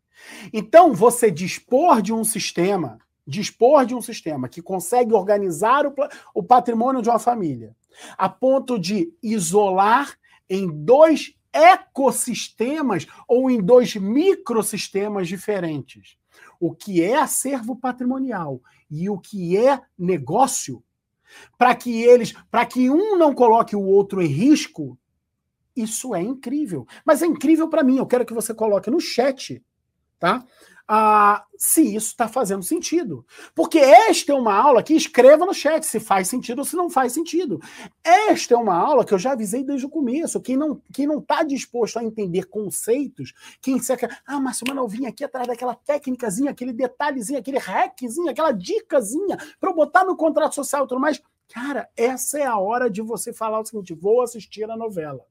[0.53, 5.93] Então, você dispor de um sistema dispor de um sistema que consegue organizar o,
[6.33, 7.75] o patrimônio de uma família,
[8.17, 10.17] a ponto de isolar
[10.49, 16.17] em dois ecossistemas ou em dois microsistemas diferentes.
[16.61, 20.83] O que é acervo patrimonial e o que é negócio,
[21.59, 24.99] para que eles, para que um não coloque o outro em risco,
[25.75, 26.87] isso é incrível.
[27.05, 27.99] Mas é incrível para mim.
[27.99, 29.63] Eu quero que você coloque no chat,
[30.19, 30.45] tá?
[30.89, 33.27] Ah, se isso está fazendo sentido.
[33.55, 36.89] Porque esta é uma aula que escreva no chat se faz sentido ou se não
[36.89, 37.61] faz sentido.
[38.05, 40.41] Esta é uma aula que eu já avisei desde o começo.
[40.41, 45.07] Quem não quem não está disposto a entender conceitos, quem seca, ah, mas eu vim
[45.07, 50.55] aqui atrás daquela técnicazinha, aquele detalhezinho, aquele hackzinho, aquela dicasinha para eu botar no contrato
[50.55, 51.21] social e tudo mais.
[51.49, 55.25] Cara, essa é a hora de você falar o seguinte: vou assistir a novela.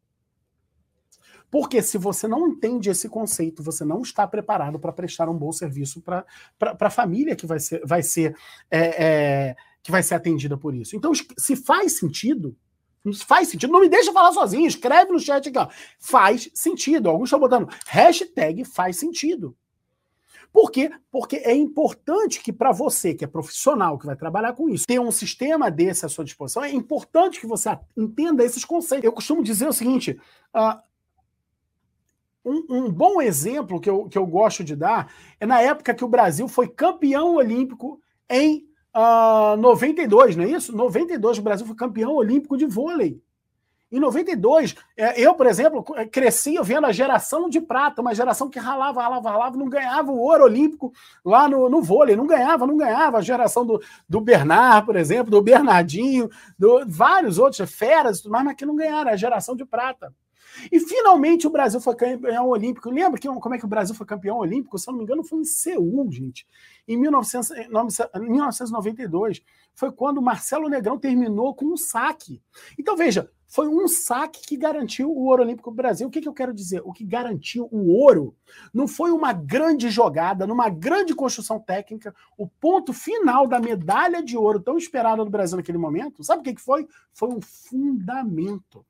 [1.49, 5.51] Porque se você não entende esse conceito, você não está preparado para prestar um bom
[5.51, 6.25] serviço para
[6.59, 8.35] a família que vai ser, vai ser,
[8.69, 10.95] é, é, que vai ser atendida por isso.
[10.95, 12.55] Então, se faz sentido,
[13.25, 15.67] faz sentido, não me deixa falar sozinho, escreve no chat aqui, ó.
[15.99, 17.09] Faz sentido.
[17.09, 19.55] Alguns estão botando hashtag faz sentido.
[20.55, 20.89] Por quê?
[21.11, 25.01] Porque é importante que para você, que é profissional, que vai trabalhar com isso, ter
[25.01, 29.03] um sistema desse à sua disposição, é importante que você entenda esses conceitos.
[29.03, 30.17] Eu costumo dizer o seguinte:
[30.55, 30.79] uh,
[32.45, 36.05] um, um, bom exemplo que eu, que eu gosto de dar é na época que
[36.05, 38.59] o Brasil foi campeão olímpico em
[38.95, 40.75] uh, ah, 92, não é isso?
[40.75, 43.19] 92, o Brasil foi campeão olímpico de vôlei.
[43.91, 48.59] Em 92, é, eu, por exemplo, cresci vendo a geração de prata, uma geração que
[48.59, 50.91] ralava, ralava, ralava, não ganhava o ouro olímpico
[51.23, 53.19] lá no, no vôlei, não ganhava, não ganhava.
[53.19, 58.65] A geração do, do Bernard, por exemplo, do Bernardinho, do, vários outros, feras, mas que
[58.65, 60.11] não ganharam, a geração de prata.
[60.71, 62.89] E finalmente o Brasil foi campeão olímpico.
[62.89, 64.77] Lembra que, como é que o Brasil foi campeão olímpico?
[64.77, 66.47] Se eu não me engano, foi em Seul, gente.
[66.87, 67.51] Em 1900,
[68.17, 69.41] 1992.
[69.73, 72.41] Foi quando Marcelo Negrão terminou com um saque.
[72.79, 76.07] Então, veja, foi um saque que garantiu o ouro olímpico do Brasil.
[76.07, 76.81] O que, que eu quero dizer?
[76.83, 78.35] O que garantiu o ouro
[78.73, 82.13] não foi uma grande jogada, numa grande construção técnica.
[82.37, 86.43] O ponto final da medalha de ouro tão esperada do Brasil naquele momento, sabe o
[86.43, 86.87] que, que foi?
[87.13, 88.85] Foi um fundamento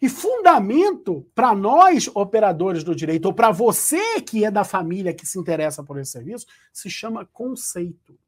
[0.00, 5.26] E fundamento para nós, operadores do direito, ou para você que é da família que
[5.26, 8.18] se interessa por esse serviço, se chama conceito.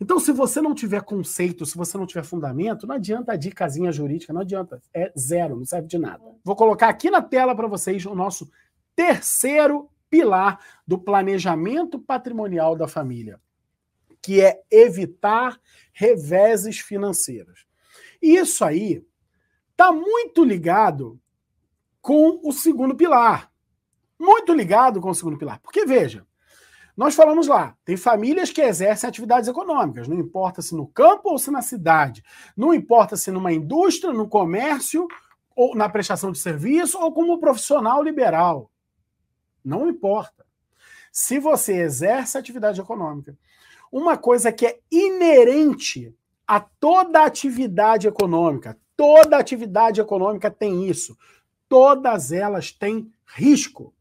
[0.00, 3.92] Então, se você não tiver conceito, se você não tiver fundamento, não adianta a dicasinha
[3.92, 4.80] jurídica, não adianta.
[4.92, 6.22] É zero, não serve de nada.
[6.44, 8.50] Vou colocar aqui na tela para vocês o nosso
[8.94, 13.40] terceiro pilar do planejamento patrimonial da família,
[14.22, 15.60] que é evitar
[15.92, 17.66] reveses financeiros.
[18.22, 19.04] E isso aí
[19.76, 21.20] está muito ligado
[22.00, 23.52] com o segundo pilar.
[24.18, 25.60] Muito ligado com o segundo pilar.
[25.60, 26.26] Porque, veja,
[26.96, 31.38] nós falamos lá, tem famílias que exercem atividades econômicas, não importa se no campo ou
[31.38, 32.24] se na cidade,
[32.56, 35.06] não importa se numa indústria, no comércio,
[35.54, 38.70] ou na prestação de serviço, ou como profissional liberal.
[39.62, 40.46] Não importa.
[41.12, 43.36] Se você exerce atividade econômica,
[43.92, 46.14] uma coisa que é inerente
[46.46, 51.16] a toda atividade econômica, toda atividade econômica tem isso.
[51.68, 53.94] Todas elas têm risco.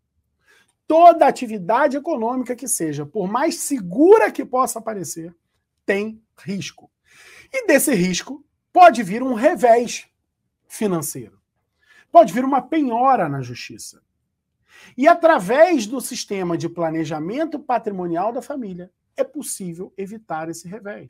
[0.88, 5.36] Toda atividade econômica que seja, por mais segura que possa parecer,
[5.86, 6.92] tem risco.
[7.52, 10.08] E desse risco pode vir um revés
[10.68, 11.40] financeiro.
[12.12, 14.02] Pode vir uma penhora na justiça.
[14.98, 21.10] E através do sistema de planejamento patrimonial da família, é possível evitar esse revés.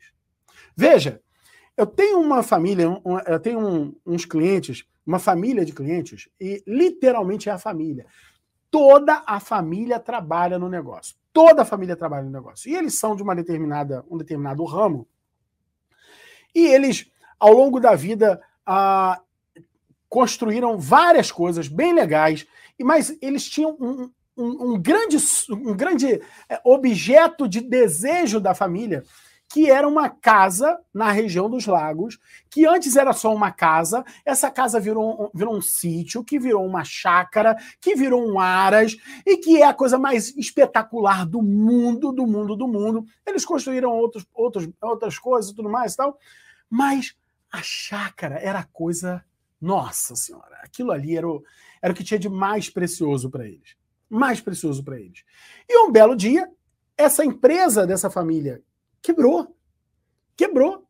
[0.74, 1.20] Veja,
[1.76, 2.86] eu tenho uma família,
[3.26, 8.06] eu tenho um, uns clientes, uma família de clientes, e literalmente é a família.
[8.70, 11.16] Toda a família trabalha no negócio.
[11.32, 12.70] Toda a família trabalha no negócio.
[12.70, 15.06] E eles são de uma determinada, um determinado ramo.
[16.54, 19.20] E eles, ao longo da vida, ah,
[20.08, 22.46] construíram várias coisas bem legais
[22.84, 25.16] mas eles tinham um, um, um grande,
[25.50, 29.04] um grande é, objeto de desejo da família,
[29.48, 32.18] que era uma casa na região dos lagos,
[32.50, 36.84] que antes era só uma casa, essa casa virou, virou um sítio, que virou uma
[36.84, 42.26] chácara, que virou um aras, e que é a coisa mais espetacular do mundo, do
[42.26, 43.06] mundo, do mundo.
[43.24, 46.18] Eles construíram outros, outros, outras coisas e tudo mais e tal,
[46.68, 47.16] mas
[47.50, 49.24] a chácara era a coisa
[49.60, 51.42] nossa Senhora, aquilo ali era o,
[51.80, 53.76] era o que tinha de mais precioso para eles.
[54.08, 55.24] Mais precioso para eles.
[55.68, 56.48] E um belo dia,
[56.96, 58.62] essa empresa dessa família
[59.02, 59.56] quebrou.
[60.36, 60.86] Quebrou.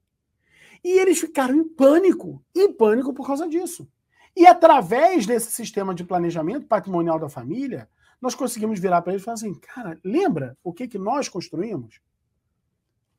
[0.85, 3.89] E eles ficaram em pânico, em pânico por causa disso.
[4.37, 7.89] E através desse sistema de planejamento patrimonial da família,
[8.21, 12.01] nós conseguimos virar para eles e falar assim: cara, lembra o que, que nós construímos?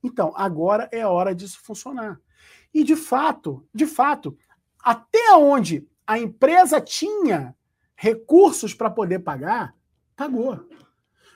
[0.03, 2.19] Então, agora é hora disso funcionar.
[2.73, 4.37] E de fato, de fato,
[4.83, 7.55] até onde a empresa tinha
[7.95, 9.75] recursos para poder pagar,
[10.15, 10.67] pagou.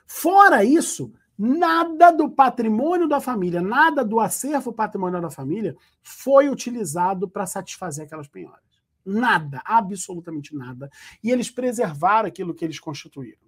[0.05, 7.27] Fora isso, nada do patrimônio da família, nada do acervo patrimonial da família foi utilizado
[7.27, 8.61] para satisfazer aquelas penhoras.
[9.05, 10.89] Nada, absolutamente nada.
[11.23, 13.41] E eles preservaram aquilo que eles constituíram.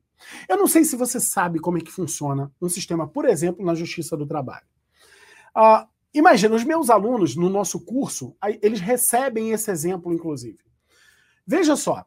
[0.47, 3.75] Eu não sei se você sabe como é que funciona um sistema, por exemplo, na
[3.75, 4.65] Justiça do Trabalho.
[5.55, 10.59] Uh, Imagina, os meus alunos no nosso curso, eles recebem esse exemplo, inclusive.
[11.45, 12.05] Veja só.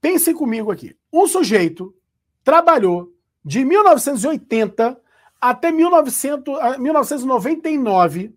[0.00, 0.96] Pensem comigo aqui.
[1.12, 1.94] Um sujeito
[2.42, 3.13] trabalhou
[3.44, 5.00] de 1980
[5.40, 8.34] até 1900, 1999,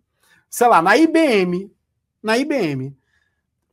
[0.50, 1.72] sei lá, na IBM,
[2.22, 2.96] na IBM.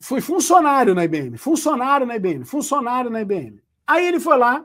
[0.00, 3.60] Fui funcionário na IBM, funcionário na IBM, funcionário na IBM.
[3.86, 4.64] Aí ele foi lá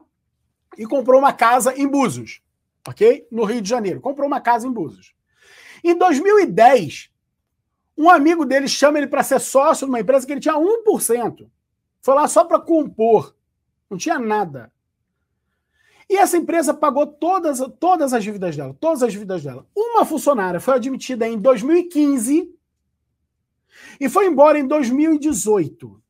[0.78, 2.42] e comprou uma casa em Búzios,
[2.88, 3.28] ok?
[3.32, 4.02] No Rio de Janeiro.
[4.02, 5.14] Comprou uma casa em Búzios.
[5.84, 7.10] Em 2010,
[7.98, 11.50] um amigo dele chama ele para ser sócio de uma empresa que ele tinha 1%.
[12.02, 13.36] Foi lá só para compor.
[13.90, 14.72] Não tinha nada.
[16.10, 19.68] E essa empresa pagou todas, todas as dívidas dela, todas as dívidas dela.
[19.76, 22.52] Uma funcionária foi admitida em 2015
[24.00, 26.02] e foi embora em 2018.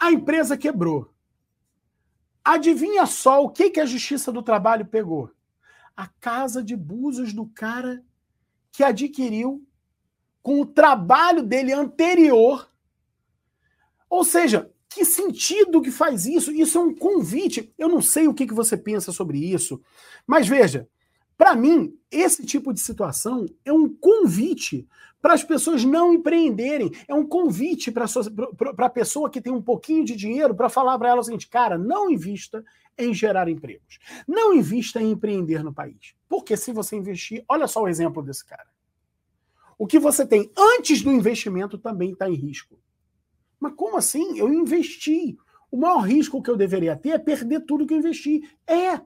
[0.00, 1.12] A empresa quebrou.
[2.42, 5.30] Adivinha só o que, que a Justiça do Trabalho pegou?
[5.94, 8.02] A casa de Búzios do cara
[8.72, 9.66] que adquiriu
[10.42, 12.70] com o trabalho dele anterior.
[14.08, 16.50] Ou seja, que sentido que faz isso?
[16.50, 17.70] Isso é um convite.
[17.76, 19.78] Eu não sei o que, que você pensa sobre isso,
[20.26, 20.88] mas veja,
[21.36, 24.88] para mim, esse tipo de situação é um convite
[25.20, 26.90] para as pessoas não empreenderem.
[27.06, 28.06] É um convite para
[28.78, 31.76] a pessoa que tem um pouquinho de dinheiro para falar para ela o seguinte: cara,
[31.76, 32.64] não invista
[32.96, 33.98] em gerar empregos.
[34.26, 36.14] Não invista em empreender no país.
[36.26, 38.68] Porque se você investir, olha só o exemplo desse cara.
[39.76, 42.78] O que você tem antes do investimento também está em risco.
[43.58, 44.38] Mas como assim?
[44.38, 45.36] Eu investi.
[45.70, 48.42] O maior risco que eu deveria ter é perder tudo que eu investi.
[48.66, 49.00] É.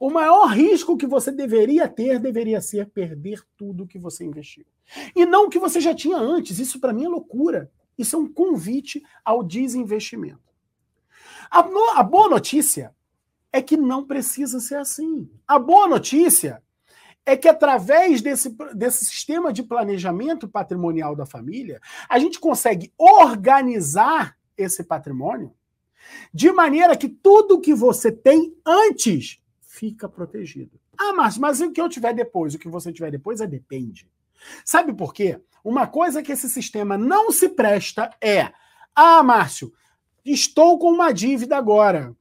[0.00, 4.66] O maior risco que você deveria ter deveria ser perder tudo que você investiu.
[5.14, 6.58] E não o que você já tinha antes.
[6.58, 7.70] Isso para mim é loucura.
[7.96, 10.40] Isso é um convite ao desinvestimento.
[11.50, 12.94] A, no, a boa notícia
[13.52, 15.30] é que não precisa ser assim.
[15.46, 16.62] A boa notícia
[17.24, 24.36] é que através desse, desse sistema de planejamento patrimonial da família, a gente consegue organizar
[24.56, 25.54] esse patrimônio
[26.32, 30.78] de maneira que tudo que você tem antes fica protegido.
[30.98, 32.54] Ah, Márcio, mas o que eu tiver depois?
[32.54, 34.08] O que você tiver depois é depende.
[34.64, 35.40] Sabe por quê?
[35.64, 38.52] Uma coisa que esse sistema não se presta é:
[38.94, 39.72] ah, Márcio,
[40.24, 42.14] estou com uma dívida agora.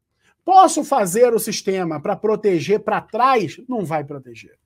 [0.46, 3.60] Posso fazer o sistema para proteger para trás?
[3.68, 4.58] Não vai proteger.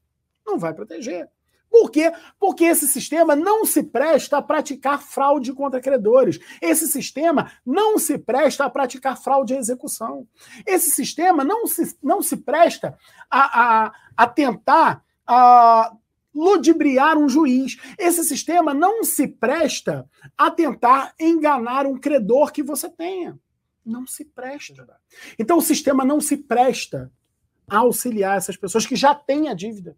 [0.46, 1.30] Não vai proteger.
[1.70, 2.10] Por quê?
[2.40, 6.40] Porque esse sistema não se presta a praticar fraude contra credores.
[6.62, 10.26] Esse sistema não se presta a praticar fraude à execução.
[10.66, 12.98] Esse sistema não se, não se presta
[13.30, 15.94] a, a, a tentar a,
[16.34, 17.78] ludibriar um juiz.
[17.98, 23.38] Esse sistema não se presta a tentar enganar um credor que você tenha.
[23.86, 24.88] Não se presta.
[25.38, 27.12] Então o sistema não se presta
[27.68, 29.98] a auxiliar essas pessoas que já têm a dívida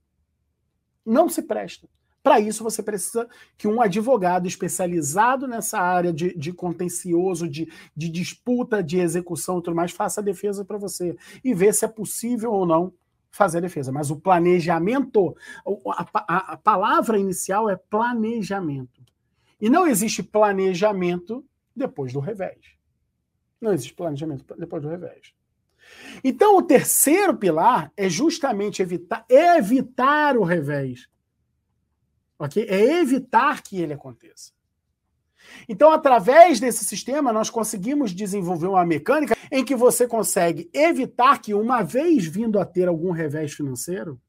[1.07, 1.87] não se presta.
[2.21, 3.25] Para isso, você precisa
[3.57, 9.63] que um advogado especializado nessa área de, de contencioso, de, de, disputa, de execução e
[9.63, 12.93] tudo mais, faça a defesa para você e ver se é possível ou não
[13.31, 13.93] fazer a defesa.
[13.93, 15.37] Mas o planejamento,
[15.87, 19.01] a, a, a palavra inicial é planejamento.
[19.61, 22.59] E não existe planejamento depois do revés.
[23.61, 25.33] Não existe planejamento depois do revés.
[26.23, 31.07] Então, o terceiro pilar é justamente evitar, evitar o revés.
[32.39, 32.65] Okay?
[32.69, 34.51] É evitar que ele aconteça.
[35.67, 41.53] Então, através desse sistema, nós conseguimos desenvolver uma mecânica em que você consegue evitar que,
[41.53, 44.19] uma vez vindo a ter algum revés financeiro,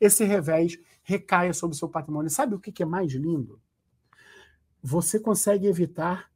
[0.00, 2.30] esse revés recaia sobre o seu patrimônio.
[2.30, 3.60] Sabe o que é mais lindo?
[4.82, 6.30] Você consegue evitar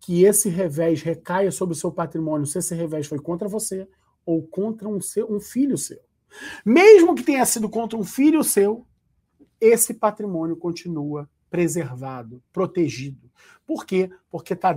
[0.00, 3.88] que esse revés recaia sobre o seu patrimônio se esse revés foi contra você
[4.24, 6.00] ou contra um, seu, um filho seu.
[6.64, 8.86] Mesmo que tenha sido contra um filho seu,
[9.60, 13.30] esse patrimônio continua preservado, protegido.
[13.66, 14.10] Por quê?
[14.30, 14.72] Porque está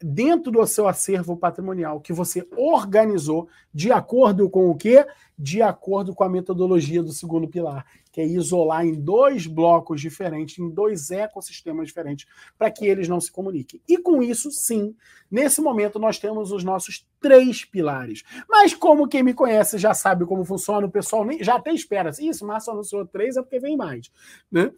[0.00, 5.04] dentro do seu acervo patrimonial que você organizou de acordo com o quê?
[5.36, 10.58] De acordo com a metodologia do segundo pilar, que é isolar em dois blocos diferentes,
[10.58, 12.26] em dois ecossistemas diferentes,
[12.56, 13.80] para que eles não se comuniquem.
[13.88, 14.94] E com isso, sim,
[15.30, 18.22] nesse momento nós temos os nossos três pilares.
[18.48, 22.10] Mas como quem me conhece já sabe como funciona, o pessoal nem, já até espera.
[22.10, 24.10] Assim, Isso, Márcio anunciou três, é porque vem mais.
[24.50, 24.70] Né?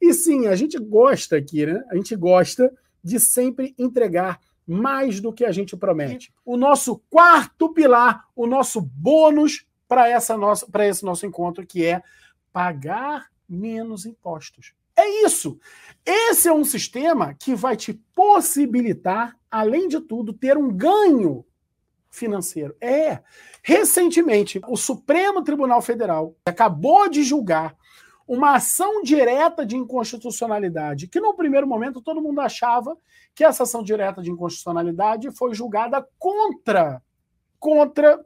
[0.00, 1.82] E sim, a gente gosta aqui, né?
[1.90, 2.72] A gente gosta
[3.02, 6.30] de sempre entregar mais do que a gente promete.
[6.44, 11.86] O nosso quarto pilar, o nosso bônus para essa nossa para esse nosso encontro que
[11.86, 12.02] é
[12.52, 14.74] pagar menos impostos.
[14.94, 15.58] É isso.
[16.04, 21.46] Esse é um sistema que vai te possibilitar, além de tudo, ter um ganho
[22.10, 22.76] financeiro.
[22.80, 23.20] É.
[23.62, 27.76] Recentemente, o Supremo Tribunal Federal acabou de julgar
[28.28, 32.94] uma ação direta de inconstitucionalidade, que no primeiro momento todo mundo achava
[33.34, 37.02] que essa ação direta de inconstitucionalidade foi julgada contra
[37.58, 38.24] contra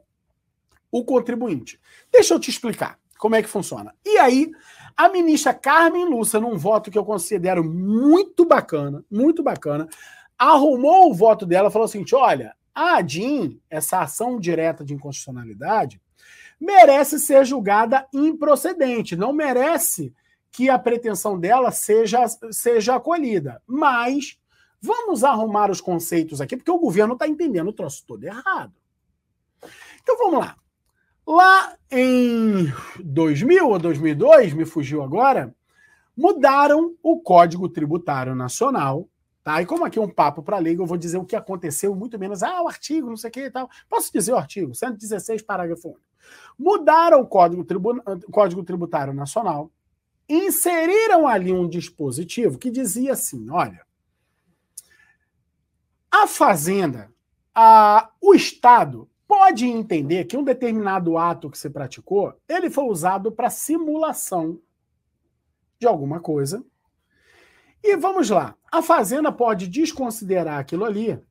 [0.91, 1.79] o contribuinte.
[2.11, 3.95] Deixa eu te explicar como é que funciona.
[4.05, 4.51] E aí,
[4.95, 9.87] a ministra Carmen Lúcia, num voto que eu considero muito bacana, muito bacana,
[10.37, 16.01] arrumou o voto dela, falou assim: "Olha, a ADIM, essa ação direta de inconstitucionalidade,
[16.63, 20.13] merece ser julgada improcedente, não merece
[20.49, 23.61] que a pretensão dela seja, seja acolhida.
[23.67, 24.39] Mas
[24.81, 28.73] vamos arrumar os conceitos aqui, porque o governo está entendendo o troço todo errado.
[30.01, 30.55] Então vamos lá.
[31.25, 32.71] Lá em
[33.03, 35.55] 2000 ou 2002, me fugiu agora,
[36.15, 39.07] mudaram o Código Tributário Nacional
[39.43, 39.61] Tá?
[39.61, 42.17] E como aqui é um papo para lei, eu vou dizer o que aconteceu, muito
[42.17, 43.69] menos, ah, o artigo, não sei o que e tal.
[43.89, 46.12] Posso dizer o artigo, 116, parágrafo 1.
[46.57, 47.65] Mudaram o Código.
[48.31, 49.71] Código Tributário Nacional,
[50.27, 53.85] inseriram ali um dispositivo que dizia assim: olha,
[56.11, 57.11] a Fazenda,
[57.53, 58.09] a...
[58.21, 63.49] o Estado pode entender que um determinado ato que você praticou, ele foi usado para
[63.49, 64.59] simulação
[65.79, 66.63] de alguma coisa
[67.83, 71.21] e vamos lá, a fazenda pode desconsiderar aquilo ali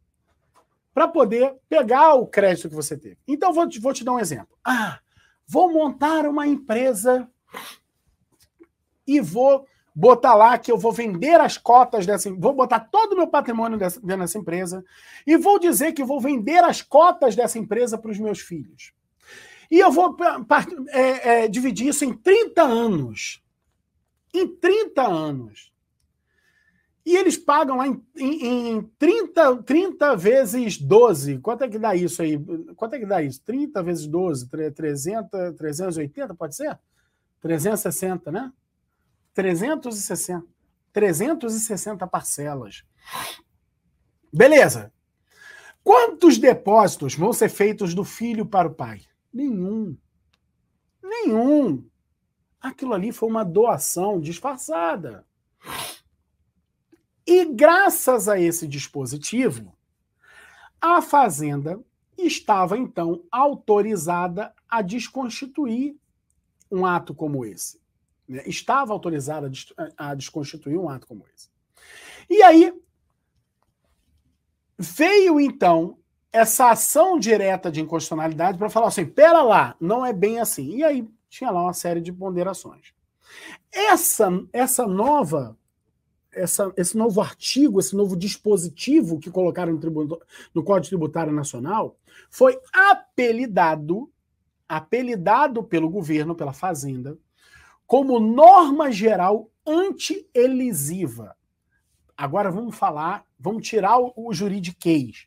[0.95, 3.19] para poder pegar o crédito que você teve.
[3.27, 4.57] Então, vou te, vou te dar um exemplo.
[4.65, 5.01] Ah,
[5.47, 7.29] vou montar uma empresa
[9.07, 13.17] e vou botar lá que eu vou vender as cotas dessa, vou botar todo o
[13.17, 14.85] meu patrimônio dessa, dessa empresa
[15.27, 18.93] e vou dizer que vou vender as cotas dessa empresa para os meus filhos.
[19.71, 20.17] E eu vou
[20.91, 23.43] é, é, dividir isso em 30 anos.
[24.35, 25.72] Em 30 anos.
[27.05, 31.39] E eles pagam lá em, em, em 30, 30 vezes 12.
[31.39, 32.39] Quanto é que dá isso aí?
[32.77, 33.43] Quanto é que dá isso?
[33.45, 36.79] 30 vezes 12, 300, 380, pode ser?
[37.41, 38.53] 360, né?
[39.35, 40.47] 360.
[40.93, 42.85] 360 parcelas.
[44.33, 44.93] Beleza.
[45.83, 49.01] Quantos depósitos vão ser feitos do filho para o pai?
[49.33, 49.97] Nenhum.
[51.03, 51.85] Nenhum.
[52.61, 55.27] Aquilo ali foi uma doação disfarçada.
[57.27, 59.73] E graças a esse dispositivo,
[60.81, 61.81] a Fazenda
[62.19, 65.97] estava então autorizada a desconstituir
[66.71, 67.81] um ato como esse.
[68.27, 68.43] Né?
[68.47, 69.51] Estava autorizada
[69.97, 71.51] a desconstituir um ato como esse.
[72.29, 72.73] E aí
[74.79, 75.99] veio então
[76.33, 80.77] essa ação direta de inconstitucionalidade para falar assim: pera lá, não é bem assim.
[80.77, 82.95] E aí tinha lá uma série de ponderações.
[83.71, 85.57] Essa, essa nova
[86.33, 90.21] essa, esse novo artigo, esse novo dispositivo que colocaram no, tributo,
[90.55, 91.97] no Código Tributário Nacional
[92.31, 94.11] foi apelidado,
[94.69, 97.17] apelidado pelo governo, pela Fazenda,
[97.87, 101.37] como norma geral anti-elisiva.
[102.17, 105.27] Agora vamos falar, vamos tirar o, o juridiquês.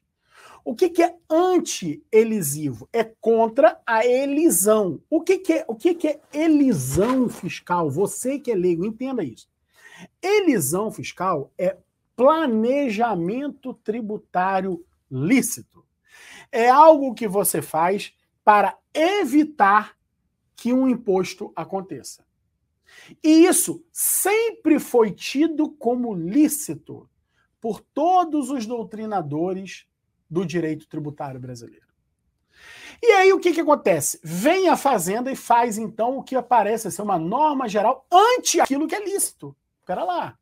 [0.64, 2.89] O que, que é anti-elisivo?
[2.91, 4.99] É contra a elisão.
[5.08, 7.88] O que, que, é, o que, que é elisão fiscal?
[7.91, 9.47] Você que é leigo, entenda isso.
[10.22, 11.78] Elisão fiscal é
[12.16, 15.86] planejamento tributário lícito.
[16.52, 19.96] É algo que você faz para evitar
[20.56, 22.26] que um imposto aconteça.
[23.24, 27.10] E isso sempre foi tido como lícito
[27.60, 29.86] por todos os doutrinadores
[30.30, 31.86] do direito tributário brasileiro.
[33.02, 34.20] E aí o que, que acontece?
[34.24, 38.88] Vem a Fazenda e faz então o que aparece ser uma norma geral ante aquilo
[38.88, 39.56] que é lícito.
[39.86, 40.38] Pera lá,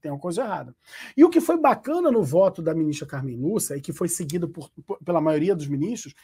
[0.00, 0.74] tem uma coisa errada.
[1.16, 4.48] E o que foi bacana no voto da ministra Carmen Lúcia, e que foi seguido
[4.48, 6.14] por, por, pela maioria dos ministros,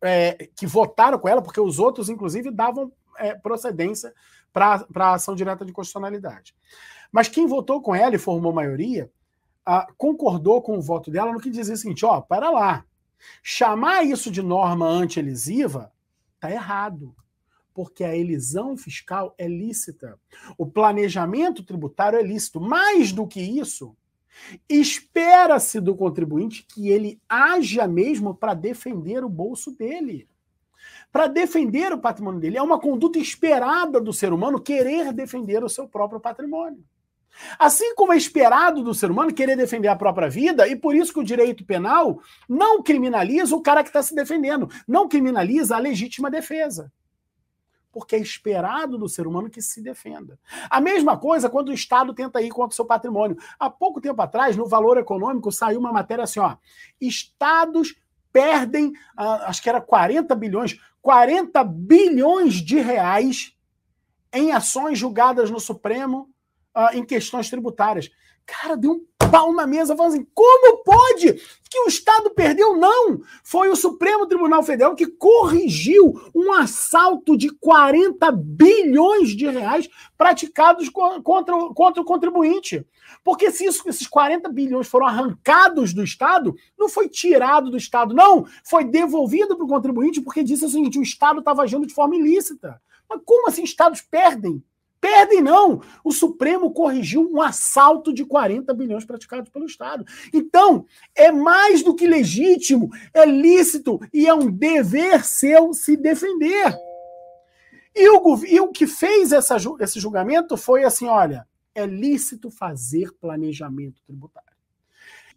[0.00, 4.12] é, que votaram com ela, porque os outros, inclusive, davam é, procedência
[4.52, 6.54] para a ação direta de constitucionalidade.
[7.10, 9.10] Mas quem votou com ela e formou maioria,
[9.64, 12.84] a, concordou com o voto dela no que dizia o seguinte: ó, para lá.
[13.42, 15.90] Chamar isso de norma anti-elisiva
[16.34, 17.16] está errado
[17.76, 20.18] porque a elisão fiscal é lícita.
[20.56, 22.58] O planejamento tributário é lícito.
[22.58, 23.94] Mais do que isso,
[24.66, 30.26] espera-se do contribuinte que ele haja mesmo para defender o bolso dele.
[31.12, 32.56] Para defender o patrimônio dele.
[32.56, 36.82] É uma conduta esperada do ser humano querer defender o seu próprio patrimônio.
[37.58, 41.12] Assim como é esperado do ser humano querer defender a própria vida, e por isso
[41.12, 45.78] que o direito penal não criminaliza o cara que está se defendendo, não criminaliza a
[45.78, 46.90] legítima defesa
[47.96, 50.38] porque é esperado do ser humano que se defenda.
[50.68, 53.38] A mesma coisa quando o Estado tenta ir contra o seu patrimônio.
[53.58, 56.58] Há pouco tempo atrás, no Valor Econômico, saiu uma matéria assim: ó,
[57.00, 57.96] estados
[58.30, 63.56] perdem, ah, acho que era 40 bilhões, 40 bilhões de reais
[64.30, 66.28] em ações julgadas no Supremo
[66.74, 68.10] ah, em questões tributárias.
[68.46, 71.34] Cara, deu um pau na mesa, falando assim: como pode
[71.68, 72.76] que o Estado perdeu?
[72.76, 73.20] Não!
[73.42, 80.88] Foi o Supremo Tribunal Federal que corrigiu um assalto de 40 bilhões de reais praticados
[80.88, 82.86] contra, contra o contribuinte.
[83.24, 88.14] Porque se isso, esses 40 bilhões foram arrancados do Estado, não foi tirado do Estado,
[88.14, 91.94] não, foi devolvido para o contribuinte, porque disse o seguinte: o Estado estava agindo de
[91.94, 92.80] forma ilícita.
[93.08, 94.62] Mas como assim Estados perdem?
[95.00, 95.82] Perdem, não.
[96.02, 100.04] O Supremo corrigiu um assalto de 40 bilhões praticados pelo Estado.
[100.32, 106.74] Então, é mais do que legítimo, é lícito e é um dever seu se defender.
[107.94, 113.12] E o, e o que fez essa, esse julgamento foi assim: olha, é lícito fazer
[113.20, 114.56] planejamento tributário.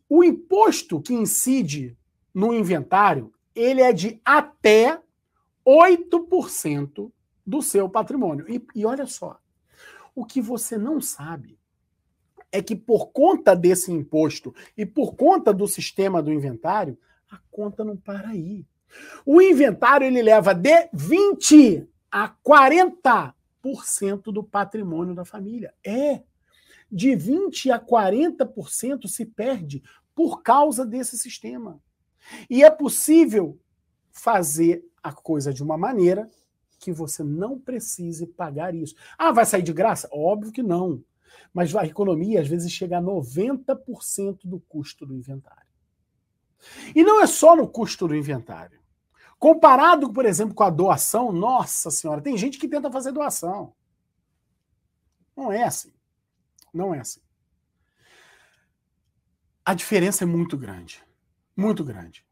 [0.08, 1.98] O imposto que incide
[2.34, 5.00] no inventário, ele é de até
[5.66, 7.12] 8%
[7.46, 8.46] do seu patrimônio.
[8.50, 9.40] E, e olha só,
[10.16, 11.60] o que você não sabe
[12.52, 16.98] é que por conta desse imposto e por conta do sistema do inventário,
[17.30, 18.66] a conta não para aí.
[19.26, 23.34] O inventário ele leva de 20 a 40%
[24.32, 25.74] do patrimônio da família.
[25.84, 26.24] É.
[26.92, 29.84] De 20 a 40% se perde
[30.16, 31.80] por causa desse sistema.
[32.50, 33.60] E é possível
[34.12, 36.30] fazer a coisa de uma maneira
[36.80, 38.96] que você não precise pagar isso.
[39.18, 40.10] Ah, vai sair de graça?
[40.12, 41.04] Óbvio que não.
[41.54, 45.70] Mas a economia às vezes chega a 90% do custo do inventário.
[46.96, 48.80] E não é só no custo do inventário.
[49.38, 53.74] Comparado, por exemplo, com a doação, nossa senhora, tem gente que tenta fazer doação.
[55.36, 55.94] Não é assim.
[56.74, 57.22] Não é assim.
[59.66, 61.04] a diferença é muito grande.
[61.56, 62.26] Muito grande.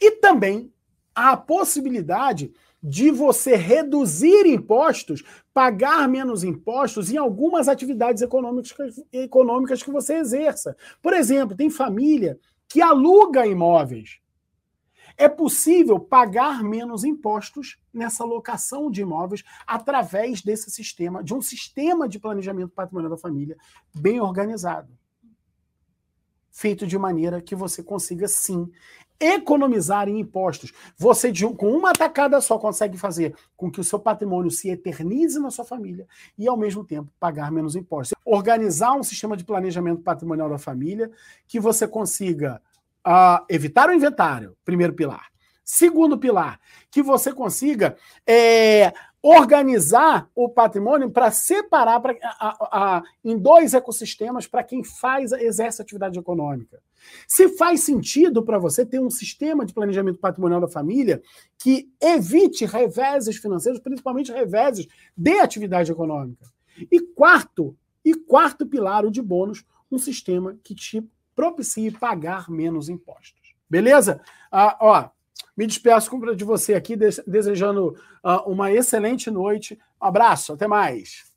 [0.00, 0.72] E também
[1.14, 2.52] a possibilidade
[2.88, 10.76] de você reduzir impostos, pagar menos impostos em algumas atividades econômicas, econômicas que você exerça.
[11.02, 14.20] Por exemplo, tem família que aluga imóveis.
[15.18, 22.08] É possível pagar menos impostos nessa locação de imóveis através desse sistema, de um sistema
[22.08, 23.56] de planejamento patrimonial da família
[23.92, 24.96] bem organizado.
[26.52, 28.70] Feito de maneira que você consiga, sim,
[29.20, 30.72] economizar em impostos.
[30.96, 35.38] Você, de, com uma tacada só, consegue fazer com que o seu patrimônio se eternize
[35.38, 36.06] na sua família
[36.38, 38.16] e, ao mesmo tempo, pagar menos impostos.
[38.24, 41.10] Organizar um sistema de planejamento patrimonial da família
[41.46, 42.60] que você consiga
[43.06, 45.26] uh, evitar o inventário, primeiro pilar.
[45.64, 46.60] Segundo pilar,
[46.90, 48.92] que você consiga é,
[49.28, 55.82] organizar o patrimônio para separar pra, a, a, em dois ecossistemas para quem faz, exerce
[55.82, 56.80] atividade econômica.
[57.26, 61.20] Se faz sentido para você ter um sistema de planejamento patrimonial da família
[61.58, 66.46] que evite reveses financeiros, principalmente reveses de atividade econômica.
[66.90, 71.04] E quarto, e quarto pilar, o de bônus, um sistema que te
[71.34, 73.56] propicie pagar menos impostos.
[73.68, 74.20] Beleza?
[74.52, 75.08] Ah, ó,
[75.56, 76.96] me despeço de você aqui,
[77.26, 79.78] desejando uh, uma excelente noite.
[80.00, 81.35] Um abraço, até mais.